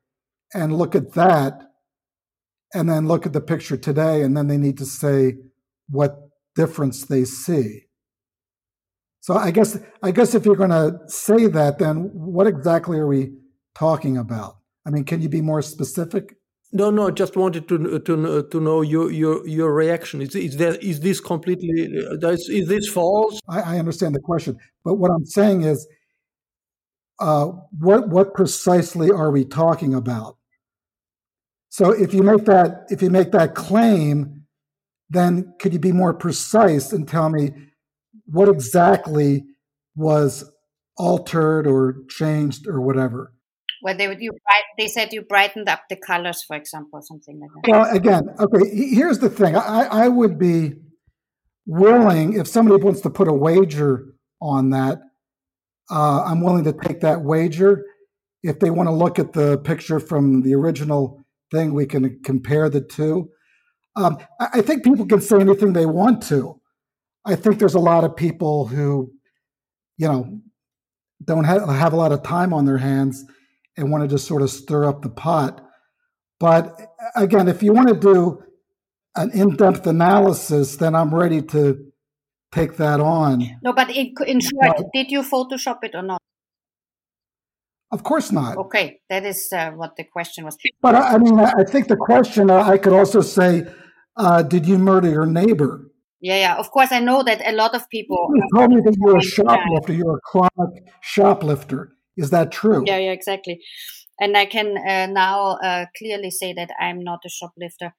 and 0.55 0.77
look 0.77 0.95
at 0.95 1.13
that, 1.13 1.63
and 2.75 2.89
then 2.89 3.07
look 3.07 3.27
at 3.27 3.33
the 3.33 3.41
picture 3.41 3.77
today, 3.77 4.23
and 4.23 4.37
then 4.37 4.49
they 4.49 4.57
need 4.57 4.79
to 4.79 4.87
say 4.87 5.37
what 5.89 6.29
difference 6.55 7.05
they 7.05 7.25
see. 7.25 7.88
So 9.29 9.37
I 9.37 9.51
guess 9.51 9.79
I 10.03 10.11
guess 10.11 10.35
if 10.35 10.47
you're 10.47 10.57
going 10.57 10.71
to 10.71 10.99
say 11.07 11.49
that, 11.49 11.79
then 11.79 12.09
what 12.15 12.47
exactly 12.47 12.97
are 12.97 13.07
we 13.07 13.35
talking 13.75 14.17
about? 14.17 14.57
I 14.87 14.91
mean, 14.91 15.05
can 15.05 15.21
you 15.21 15.29
be 15.29 15.43
more 15.43 15.61
specific? 15.61 16.35
No, 16.73 16.91
no. 16.91 17.11
Just 17.11 17.37
wanted 17.37 17.69
to 17.69 17.99
to 17.99 18.49
to 18.51 18.59
know 18.59 18.81
your 18.81 19.13
your 19.13 19.47
your 19.47 19.75
reaction. 19.75 20.23
Is 20.23 20.35
is 20.35 20.57
there 20.57 20.77
is 20.77 21.01
this 21.01 21.21
completely 21.21 21.69
is, 21.69 22.49
is 22.49 22.69
this 22.69 22.89
false? 22.89 23.39
I, 23.47 23.75
I, 23.75 23.79
understand 23.79 24.15
the 24.15 24.21
question, 24.21 24.57
but 24.83 24.95
what 24.95 25.11
I'm 25.11 25.27
saying 25.27 25.61
is, 25.61 25.87
uh, 27.21 27.49
what 27.81 28.09
what 28.09 28.33
precisely 28.33 29.11
are 29.11 29.31
we 29.31 29.45
talking 29.45 29.93
about? 29.93 30.39
So 31.69 31.91
if 31.91 32.15
you 32.15 32.23
make 32.23 32.47
that 32.47 32.87
if 32.89 33.03
you 33.03 33.11
make 33.11 33.33
that 33.33 33.55
claim, 33.55 34.47
then 35.11 35.53
could 35.61 35.75
you 35.75 35.79
be 35.79 35.93
more 35.93 36.15
precise 36.15 36.95
and 36.95 37.07
tell 37.07 37.29
me 37.29 37.68
what 38.31 38.49
exactly 38.49 39.45
was 39.97 40.51
altered 40.97 41.67
or 41.67 41.97
changed 42.09 42.67
or 42.67 42.81
whatever? 42.81 43.33
Well, 43.83 43.97
they 43.97 44.09
would 44.09 44.21
you 44.21 44.33
they 44.77 44.89
said 44.89 45.13
you 45.13 45.23
brightened 45.23 45.69
up 45.69 45.83
the 45.89 45.97
colors, 45.97 46.43
for 46.43 46.57
example, 46.57 47.01
something 47.01 47.41
like 47.41 47.51
that. 47.65 47.71
Well, 47.71 47.97
again, 47.97 48.23
okay. 48.39 48.69
Here's 48.75 49.21
the 49.21 49.31
thing: 49.31 49.57
I, 49.57 49.85
I 49.85 50.09
would 50.09 50.39
be 50.39 50.73
willing 51.67 52.35
if 52.35 52.49
somebody 52.49 52.83
wants 52.83 53.03
to 53.03 53.11
put 53.11 53.29
a 53.29 53.33
wager 53.33 54.07
on 54.41 54.71
that. 54.71 54.99
Uh, 55.91 56.23
I'm 56.25 56.41
willing 56.41 56.65
to 56.65 56.73
take 56.73 57.01
that 57.01 57.23
wager. 57.23 57.85
If 58.43 58.59
they 58.61 58.71
want 58.71 58.89
to 58.89 58.95
look 58.95 59.19
at 59.19 59.33
the 59.33 59.59
picture 59.59 60.01
from 60.01 60.43
the 60.43 60.55
original 60.55 61.25
thing, 61.51 61.73
we 61.73 61.87
can 61.87 62.21
compare 62.25 62.69
the 62.69 62.81
two. 62.81 63.31
Um, 63.97 64.19
I, 64.41 64.49
I 64.55 64.63
think 64.63 64.85
people 64.85 65.07
can 65.07 65.21
say 65.21 65.41
anything 65.41 65.73
they 65.73 65.87
want 65.87 66.23
to. 66.25 66.61
I 67.25 67.35
think 67.37 67.59
there's 67.59 67.75
a 67.75 67.81
lot 67.81 68.05
of 68.05 68.17
people 68.17 68.67
who, 68.67 69.13
you 69.97 70.09
know, 70.09 70.41
don't 71.25 71.45
have, 71.45 71.69
have 71.69 71.93
a 71.93 71.97
lot 71.97 72.13
of 72.13 72.23
time 72.23 72.55
on 72.55 72.65
their 72.65 72.79
hands 72.79 73.25
and 73.77 73.91
want 73.91 74.05
to 74.05 74.09
just 74.09 74.27
sort 74.27 74.43
of 74.43 74.51
stir 74.51 74.85
up 74.85 75.03
the 75.03 75.11
pot. 75.11 75.65
But 76.41 76.79
again, 77.17 77.49
if 77.49 77.63
you 77.63 77.73
want 77.73 77.89
to 77.89 77.95
do 77.95 78.43
an 79.17 79.31
in-depth 79.33 79.87
analysis, 79.87 80.77
then 80.77 80.95
I'm 80.95 81.15
ready 81.15 81.43
to 81.43 81.85
take 82.53 82.77
that 82.77 83.01
on. 83.01 83.45
No, 83.63 83.73
but 83.73 83.91
in, 83.91 84.15
in 84.27 84.41
short, 84.41 84.77
but, 84.77 84.87
did 84.95 85.11
you 85.11 85.23
Photoshop 85.23 85.79
it 85.83 85.95
or 85.95 86.03
not? 86.03 86.21
Of 87.91 88.05
course 88.05 88.31
not. 88.31 88.57
Okay, 88.59 89.01
that 89.09 89.25
is 89.25 89.49
uh, 89.53 89.71
what 89.71 89.97
the 89.97 90.05
question 90.05 90.45
was. 90.45 90.57
But 90.81 90.95
I, 90.95 91.15
I 91.15 91.19
mean, 91.19 91.39
I 91.39 91.65
think 91.65 91.89
the 91.89 91.97
question 91.97 92.51
uh, 92.51 92.63
I 92.63 92.79
could 92.79 92.93
also 92.93 93.23
say, 93.23 93.67
uh, 94.17 94.43
did 94.43 94.67
you 94.67 94.79
murder 94.79 95.09
your 95.09 95.27
neighbor? 95.27 95.88
Yeah, 96.21 96.39
yeah. 96.39 96.57
Of 96.57 96.71
course, 96.71 96.91
I 96.91 97.01
know 97.01 97.23
that 97.23 97.41
a 97.47 97.53
lot 97.53 97.75
of 97.75 97.89
people. 97.91 98.29
You 98.35 98.43
told 98.55 98.71
me 98.73 98.81
that 98.85 98.97
you're 99.01 99.19
a 99.19 99.23
shoplifter. 99.23 99.93
You're 99.93 100.17
a 100.17 100.21
chronic 100.21 100.85
shoplifter. 101.01 101.93
Is 102.17 102.31
that 102.31 102.51
true? 102.51 102.83
Yeah, 102.87 102.99
yeah, 102.99 103.13
exactly. 103.13 103.61
And 104.21 104.37
I 104.37 104.47
can 104.47 104.77
uh, 104.77 105.07
now 105.07 105.59
uh, 105.63 105.87
clearly 105.97 106.31
say 106.31 106.53
that 106.55 106.71
I'm 106.81 107.05
not 107.05 107.21
a 107.25 107.29
shoplifter. 107.29 107.95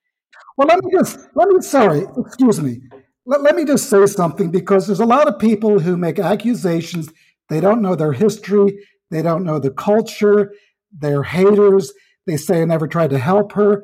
Well, 0.58 0.68
let 0.68 0.84
me 0.84 0.92
just 0.92 1.20
let 1.36 1.48
me. 1.48 1.62
Sorry, 1.62 2.06
excuse 2.18 2.60
me. 2.60 2.82
Let, 3.26 3.42
let 3.42 3.56
me 3.56 3.64
just 3.64 3.90
say 3.90 4.06
something 4.06 4.52
because 4.52 4.88
there's 4.88 5.00
a 5.00 5.06
lot 5.06 5.28
of 5.28 5.40
people 5.40 5.80
who 5.80 5.96
make 5.96 6.20
accusations. 6.20 7.10
They 7.48 7.62
don't 7.62 7.82
know 7.82 7.96
their 7.96 8.14
history. 8.14 8.78
They 9.12 9.22
don't 9.22 9.46
know 9.46 9.60
the 9.60 9.72
culture. 9.72 10.52
They're 10.92 11.24
haters. 11.24 11.94
They 12.28 12.38
say 12.38 12.62
I 12.62 12.66
never 12.66 12.88
tried 12.88 13.12
to 13.12 13.20
help 13.20 13.54
her. 13.54 13.84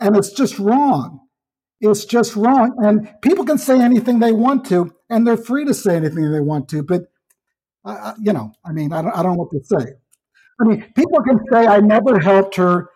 And 0.00 0.16
it's 0.16 0.32
just 0.32 0.58
wrong. 0.58 1.20
It's 1.80 2.04
just 2.04 2.36
wrong. 2.36 2.74
And 2.78 3.08
people 3.22 3.44
can 3.44 3.58
say 3.58 3.80
anything 3.80 4.18
they 4.18 4.32
want 4.32 4.64
to, 4.66 4.94
and 5.10 5.26
they're 5.26 5.36
free 5.36 5.64
to 5.66 5.74
say 5.74 5.96
anything 5.96 6.30
they 6.30 6.40
want 6.40 6.68
to. 6.70 6.82
But 6.82 7.02
you 8.18 8.32
know, 8.32 8.52
I 8.64 8.72
mean, 8.72 8.92
I 8.92 9.02
don't, 9.02 9.16
I 9.16 9.22
don't 9.22 9.36
know 9.36 9.44
what 9.44 9.50
to 9.52 9.64
say. 9.64 9.92
I 10.60 10.64
mean, 10.64 10.92
people 10.96 11.22
can 11.22 11.38
say 11.52 11.66
I 11.66 11.80
never 11.80 12.18
helped 12.18 12.56
her, 12.56 12.88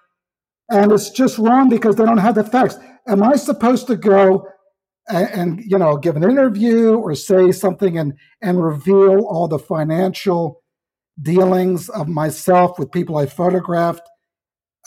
and 0.70 0.90
it's 0.92 1.10
just 1.10 1.38
wrong 1.38 1.68
because 1.68 1.96
they 1.96 2.04
don't 2.04 2.18
have 2.18 2.34
the 2.34 2.44
facts. 2.44 2.76
Am 3.06 3.22
I 3.22 3.36
supposed 3.36 3.86
to 3.88 3.96
go 3.96 4.46
and, 5.08 5.28
and 5.30 5.60
you 5.64 5.78
know 5.78 5.96
give 5.96 6.16
an 6.16 6.24
interview 6.24 6.94
or 6.94 7.14
say 7.14 7.52
something 7.52 7.98
and 7.98 8.14
and 8.42 8.62
reveal 8.64 9.26
all 9.28 9.46
the 9.48 9.58
financial 9.58 10.62
dealings 11.20 11.88
of 11.90 12.08
myself 12.08 12.78
with 12.78 12.90
people 12.92 13.16
I 13.18 13.26
photographed? 13.26 14.08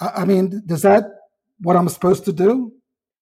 I, 0.02 0.08
I 0.22 0.26
mean, 0.26 0.64
does 0.66 0.82
that 0.82 1.06
what 1.60 1.76
I'm 1.76 1.90
supposed 1.90 2.26
to 2.26 2.34
do? 2.34 2.74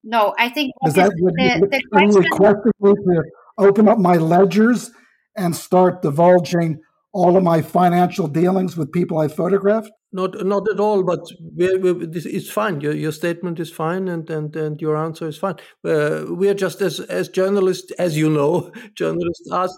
No, 0.04 0.34
I 0.38 0.48
think 0.48 0.72
is 0.86 0.94
that 0.94 1.12
what 1.18 1.34
the, 1.36 1.42
you, 1.42 1.60
the 1.60 1.82
question... 1.92 2.22
requesting 2.22 2.72
me 2.80 2.92
to 2.94 3.22
open 3.58 3.88
up 3.88 3.98
my 3.98 4.16
ledgers 4.16 4.90
and 5.36 5.54
start 5.54 6.02
divulging 6.02 6.80
all 7.12 7.36
of 7.36 7.44
my 7.44 7.62
financial 7.62 8.26
dealings 8.26 8.76
with 8.76 8.90
people 8.92 9.18
I 9.18 9.28
photographed? 9.28 9.90
Not, 10.12 10.44
not 10.44 10.68
at 10.68 10.80
all. 10.80 11.02
But 11.02 11.20
we're, 11.40 11.78
we're, 11.78 12.06
this 12.06 12.26
is 12.26 12.50
fine. 12.50 12.80
Your, 12.80 12.92
your 12.92 13.12
statement 13.12 13.60
is 13.60 13.70
fine, 13.70 14.08
and, 14.08 14.28
and, 14.28 14.54
and 14.56 14.80
your 14.80 14.96
answer 14.96 15.28
is 15.28 15.38
fine. 15.38 15.56
Uh, 15.84 16.24
we 16.28 16.48
are 16.48 16.54
just 16.54 16.80
as 16.82 17.00
as 17.00 17.28
journalists, 17.28 17.92
as 17.92 18.16
you 18.16 18.28
know, 18.28 18.70
journalists 18.94 19.48
ask 19.52 19.74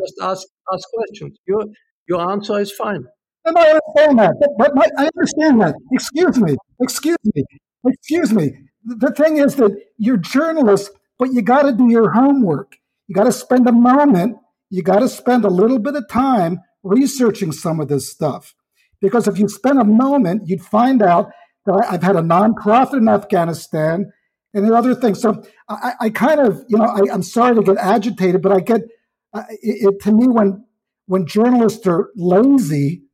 just 0.00 0.14
ask 0.22 0.46
ask 0.72 0.88
questions. 0.94 1.36
Your 1.46 1.64
your 2.08 2.30
answer 2.30 2.58
is 2.60 2.72
fine. 2.72 3.04
And 3.46 3.58
I 3.58 3.72
understand 3.72 4.18
that, 4.20 4.34
but, 4.40 4.50
but 4.56 4.74
my, 4.74 4.88
I 4.96 5.10
understand 5.14 5.60
that. 5.60 5.74
Excuse 5.92 6.40
me. 6.40 6.56
Excuse 6.80 7.18
me. 7.34 7.44
Excuse 7.86 8.32
me. 8.32 8.52
The 8.84 9.12
thing 9.12 9.38
is 9.38 9.56
that 9.56 9.76
you're 9.96 10.16
journalists, 10.16 10.90
but 11.18 11.32
you 11.32 11.42
got 11.42 11.62
to 11.62 11.72
do 11.72 11.90
your 11.90 12.10
homework. 12.12 12.76
You 13.08 13.14
got 13.14 13.24
to 13.24 13.32
spend 13.32 13.66
a 13.68 13.72
moment 13.72 14.36
you 14.74 14.82
got 14.82 14.98
to 14.98 15.08
spend 15.08 15.44
a 15.44 15.50
little 15.50 15.78
bit 15.78 15.94
of 15.94 16.08
time 16.08 16.60
researching 16.82 17.52
some 17.52 17.78
of 17.78 17.86
this 17.86 18.10
stuff. 18.10 18.56
Because 19.00 19.28
if 19.28 19.38
you 19.38 19.48
spend 19.48 19.78
a 19.78 19.84
moment, 19.84 20.48
you'd 20.48 20.62
find 20.62 21.00
out 21.00 21.30
that 21.66 21.86
I've 21.88 22.02
had 22.02 22.16
a 22.16 22.22
nonprofit 22.22 22.98
in 22.98 23.08
Afghanistan 23.08 24.10
and 24.52 24.64
there 24.64 24.72
are 24.72 24.76
other 24.76 24.96
things. 24.96 25.20
So 25.20 25.44
I, 25.68 25.92
I 26.00 26.10
kind 26.10 26.40
of, 26.40 26.64
you 26.68 26.76
know, 26.76 26.84
I, 26.84 27.14
am 27.14 27.22
sorry 27.22 27.54
to 27.54 27.62
get 27.62 27.76
agitated, 27.76 28.42
but 28.42 28.50
I 28.50 28.58
get 28.58 28.80
it, 28.82 29.58
it, 29.62 30.02
to 30.02 30.12
me 30.12 30.26
when 30.26 30.64
when 31.06 31.24
journalists 31.26 31.86
are 31.86 32.10
lazy 32.16 33.04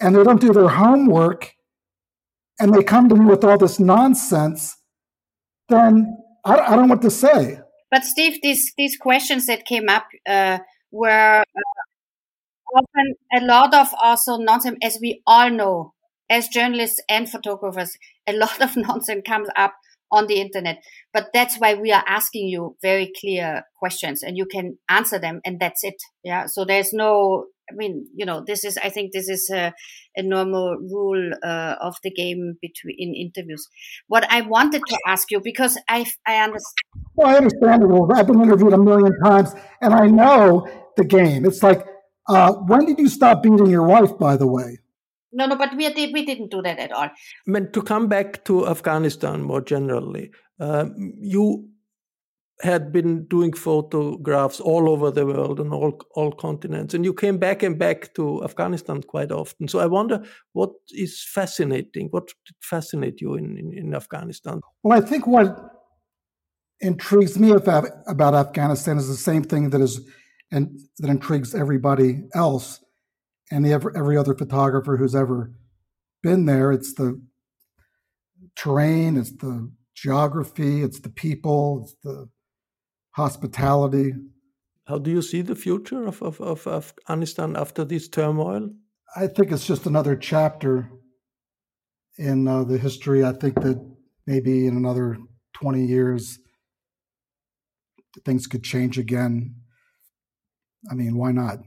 and 0.00 0.16
they 0.16 0.24
don't 0.24 0.40
do 0.40 0.52
their 0.52 0.68
homework 0.68 1.54
and 2.58 2.74
they 2.74 2.82
come 2.82 3.08
to 3.10 3.14
me 3.14 3.26
with 3.26 3.44
all 3.44 3.58
this 3.58 3.78
nonsense, 3.78 4.76
then 5.70 6.18
I, 6.44 6.58
I 6.58 6.76
don't 6.76 6.88
know 6.88 6.94
what 6.94 7.02
to 7.02 7.10
say. 7.10 7.60
But 7.90 8.04
Steve, 8.04 8.40
these 8.42 8.72
these 8.76 8.96
questions 8.96 9.46
that 9.46 9.64
came 9.64 9.88
up 9.88 10.06
uh, 10.28 10.58
were 10.92 11.40
uh, 11.40 12.76
often 12.76 13.14
a 13.34 13.44
lot 13.44 13.74
of 13.74 13.88
also 14.00 14.36
nonsense, 14.36 14.78
as 14.82 14.98
we 15.00 15.22
all 15.26 15.50
know, 15.50 15.94
as 16.28 16.48
journalists 16.48 17.00
and 17.08 17.28
photographers, 17.28 17.96
a 18.26 18.32
lot 18.36 18.60
of 18.60 18.76
nonsense 18.76 19.22
comes 19.26 19.48
up 19.56 19.74
on 20.12 20.26
the 20.26 20.40
internet. 20.40 20.82
But 21.12 21.28
that's 21.32 21.56
why 21.56 21.74
we 21.74 21.92
are 21.92 22.04
asking 22.06 22.48
you 22.48 22.76
very 22.82 23.12
clear 23.20 23.62
questions 23.78 24.22
and 24.22 24.36
you 24.36 24.46
can 24.46 24.78
answer 24.88 25.18
them 25.18 25.40
and 25.44 25.60
that's 25.60 25.84
it. 25.84 25.94
Yeah. 26.24 26.46
So 26.46 26.64
there's 26.64 26.92
no, 26.92 27.46
I 27.70 27.74
mean, 27.74 28.06
you 28.14 28.26
know, 28.26 28.42
this 28.46 28.64
is, 28.64 28.76
I 28.82 28.88
think 28.88 29.12
this 29.12 29.28
is 29.28 29.48
a, 29.54 29.72
a 30.16 30.22
normal 30.22 30.76
rule 30.76 31.30
uh, 31.42 31.76
of 31.80 31.96
the 32.02 32.10
game 32.10 32.56
between 32.60 32.96
in 32.98 33.14
interviews. 33.14 33.68
What 34.08 34.30
I 34.30 34.40
wanted 34.42 34.82
to 34.88 34.98
ask 35.06 35.30
you, 35.30 35.40
because 35.40 35.78
I, 35.88 36.04
I 36.26 36.36
understand. 36.36 36.74
Well, 37.14 37.28
I 37.28 37.36
understand 37.36 37.82
it. 37.84 37.90
I've 38.14 38.26
been 38.26 38.42
interviewed 38.42 38.72
a 38.72 38.78
million 38.78 39.18
times 39.24 39.54
and 39.80 39.94
I 39.94 40.06
know 40.06 40.68
the 40.96 41.04
game. 41.04 41.46
It's 41.46 41.62
like, 41.62 41.86
uh, 42.28 42.52
when 42.52 42.86
did 42.86 42.98
you 42.98 43.08
stop 43.08 43.42
beating 43.42 43.66
your 43.66 43.86
wife, 43.86 44.18
by 44.18 44.36
the 44.36 44.46
way? 44.46 44.78
No, 45.32 45.46
no, 45.46 45.56
but 45.56 45.76
we 45.76 45.92
did 45.94 46.12
we 46.12 46.24
didn't 46.26 46.50
do 46.50 46.60
that 46.62 46.78
at 46.80 46.90
all. 46.90 47.04
I 47.04 47.10
mean, 47.46 47.70
to 47.72 47.82
come 47.82 48.08
back 48.08 48.44
to 48.46 48.66
Afghanistan 48.66 49.42
more 49.42 49.60
generally, 49.60 50.32
uh, 50.58 50.86
you 51.20 51.68
had 52.62 52.92
been 52.92 53.26
doing 53.26 53.52
photographs 53.52 54.60
all 54.60 54.88
over 54.90 55.10
the 55.10 55.26
world 55.26 55.60
on 55.60 55.72
all 55.72 55.98
all 56.14 56.32
continents, 56.32 56.94
and 56.94 57.04
you 57.04 57.14
came 57.14 57.38
back 57.38 57.62
and 57.62 57.78
back 57.78 58.14
to 58.14 58.42
Afghanistan 58.44 59.02
quite 59.02 59.32
often. 59.32 59.68
So 59.68 59.78
I 59.78 59.86
wonder 59.86 60.22
what 60.52 60.70
is 60.90 61.22
fascinating. 61.22 62.08
What 62.10 62.26
did 62.26 62.56
fascinate 62.60 63.20
you 63.20 63.34
in, 63.34 63.56
in, 63.56 63.72
in 63.72 63.94
Afghanistan? 63.94 64.60
Well, 64.82 64.98
I 64.98 65.00
think 65.00 65.26
what 65.26 65.56
intrigues 66.80 67.38
me 67.38 67.50
about, 67.50 67.86
about 68.06 68.34
Afghanistan 68.34 68.96
is 68.96 69.08
the 69.08 69.14
same 69.14 69.42
thing 69.42 69.70
that 69.70 69.80
is 69.80 70.00
and 70.52 70.80
that 70.98 71.10
intrigues 71.10 71.54
everybody 71.54 72.22
else 72.34 72.80
and 73.50 73.66
every, 73.66 73.92
every 73.96 74.16
other 74.16 74.34
photographer 74.34 74.96
who's 74.96 75.14
ever 75.14 75.52
been 76.22 76.46
there. 76.46 76.72
It's 76.72 76.94
the 76.94 77.20
terrain, 78.56 79.16
it's 79.16 79.30
the 79.36 79.70
geography, 79.94 80.82
it's 80.82 81.00
the 81.00 81.10
people, 81.10 81.82
it's 81.84 81.94
the 82.02 82.28
hospitality. 83.12 84.12
How 84.86 84.98
do 84.98 85.10
you 85.10 85.22
see 85.22 85.42
the 85.42 85.54
future 85.54 86.06
of, 86.06 86.22
of, 86.22 86.40
of 86.40 86.66
Afghanistan 86.66 87.56
after 87.56 87.84
this 87.84 88.08
turmoil? 88.08 88.70
I 89.16 89.26
think 89.26 89.50
it's 89.52 89.66
just 89.66 89.86
another 89.86 90.16
chapter 90.16 90.90
in 92.18 92.46
uh, 92.46 92.64
the 92.64 92.78
history. 92.78 93.24
I 93.24 93.32
think 93.32 93.54
that 93.62 93.78
maybe 94.26 94.66
in 94.66 94.76
another 94.76 95.18
20 95.54 95.84
years, 95.84 96.38
things 98.24 98.46
could 98.46 98.62
change 98.62 98.98
again. 98.98 99.54
I 100.90 100.94
mean, 100.94 101.16
why 101.16 101.32
not? 101.32 101.58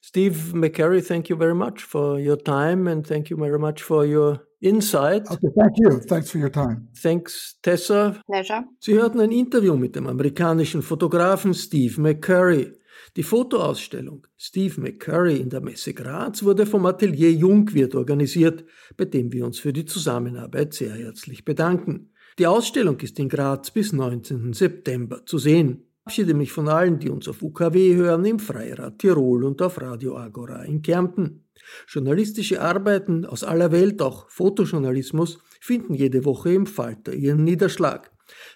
Steve 0.00 0.52
McCurry, 0.54 1.04
thank 1.04 1.28
you 1.28 1.36
very 1.36 1.54
much 1.54 1.82
for 1.82 2.20
your 2.20 2.36
time 2.36 2.86
and 2.86 3.06
thank 3.06 3.30
you 3.30 3.36
very 3.36 3.58
much 3.58 3.82
for 3.82 4.04
your 4.04 4.42
insight. 4.64 5.30
Okay, 5.30 5.48
thank 5.56 5.76
you. 5.78 6.00
Thanks 6.00 6.30
for 6.30 6.40
your 6.40 6.50
time. 6.50 6.88
Thanks, 7.00 7.58
Tessa. 7.62 8.20
Pleasure. 8.26 8.64
Sie 8.80 8.94
hörten 8.94 9.20
ein 9.20 9.30
Interview 9.30 9.76
mit 9.76 9.94
dem 9.94 10.06
amerikanischen 10.06 10.82
Fotografen 10.82 11.54
Steve 11.54 12.00
McCurry. 12.00 12.72
Die 13.16 13.22
Fotoausstellung 13.22 14.26
Steve 14.36 14.80
McCurry 14.80 15.36
in 15.36 15.50
der 15.50 15.60
Messe 15.60 15.92
Graz 15.92 16.42
wurde 16.42 16.66
vom 16.66 16.86
Atelier 16.86 17.30
Jungwirth 17.30 17.94
organisiert, 17.94 18.64
bei 18.96 19.04
dem 19.04 19.32
wir 19.32 19.44
uns 19.44 19.58
für 19.58 19.72
die 19.72 19.84
Zusammenarbeit 19.84 20.74
sehr 20.74 20.94
herzlich 20.94 21.44
bedanken. 21.44 22.10
Die 22.38 22.46
Ausstellung 22.46 22.98
ist 23.00 23.18
in 23.20 23.28
Graz 23.28 23.70
bis 23.70 23.92
19. 23.92 24.52
September 24.52 25.24
zu 25.26 25.38
sehen. 25.38 25.84
Ich 26.06 26.14
verabschiede 26.14 26.34
mich 26.34 26.52
von 26.52 26.68
allen, 26.68 26.98
die 26.98 27.08
uns 27.08 27.28
auf 27.28 27.42
UKW 27.42 27.94
hören, 27.94 28.24
im 28.24 28.38
Freirad 28.38 28.98
Tirol 28.98 29.44
und 29.44 29.62
auf 29.62 29.80
Radio 29.80 30.16
Agora 30.16 30.64
in 30.64 30.82
Kärnten. 30.82 31.43
Journalistische 31.88 32.60
Arbeiten 32.60 33.24
aus 33.24 33.44
aller 33.44 33.72
Welt, 33.72 34.02
auch 34.02 34.28
Fotojournalismus, 34.30 35.38
finden 35.60 35.94
jede 35.94 36.24
Woche 36.24 36.52
im 36.52 36.66
Falter 36.66 37.12
ihren 37.12 37.44
Niederschlag. 37.44 38.10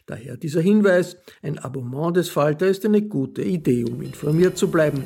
Daher 0.06 0.36
dieser 0.36 0.60
Hinweis, 0.60 1.16
ein 1.42 1.58
Abonnement 1.58 2.16
des 2.16 2.28
Falter 2.28 2.66
ist 2.66 2.84
eine 2.84 3.02
gute 3.02 3.42
Idee, 3.42 3.84
um 3.84 4.00
informiert 4.02 4.56
zu 4.56 4.68
bleiben. 4.68 5.04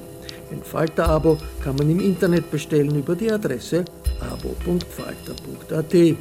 Ein 0.51 0.63
Falter-Abo 0.63 1.39
kann 1.63 1.77
man 1.77 1.91
im 1.91 2.01
Internet 2.01 2.51
bestellen 2.51 2.97
über 2.97 3.17
die 3.17 3.31
Adresse 3.31 3.85
abo.falter.at. 4.21 6.17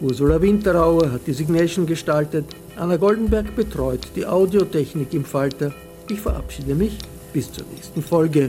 Ursula 0.00 0.40
Winterauer 0.40 1.12
hat 1.12 1.26
die 1.26 1.32
Signation 1.32 1.86
gestaltet, 1.86 2.46
Anna 2.76 2.96
Goldenberg 2.96 3.54
betreut 3.54 4.08
die 4.16 4.26
Audiotechnik 4.26 5.12
im 5.14 5.24
Falter. 5.24 5.72
Ich 6.08 6.20
verabschiede 6.20 6.74
mich 6.74 6.98
bis 7.32 7.52
zur 7.52 7.64
nächsten 7.72 8.02
Folge. 8.02 8.48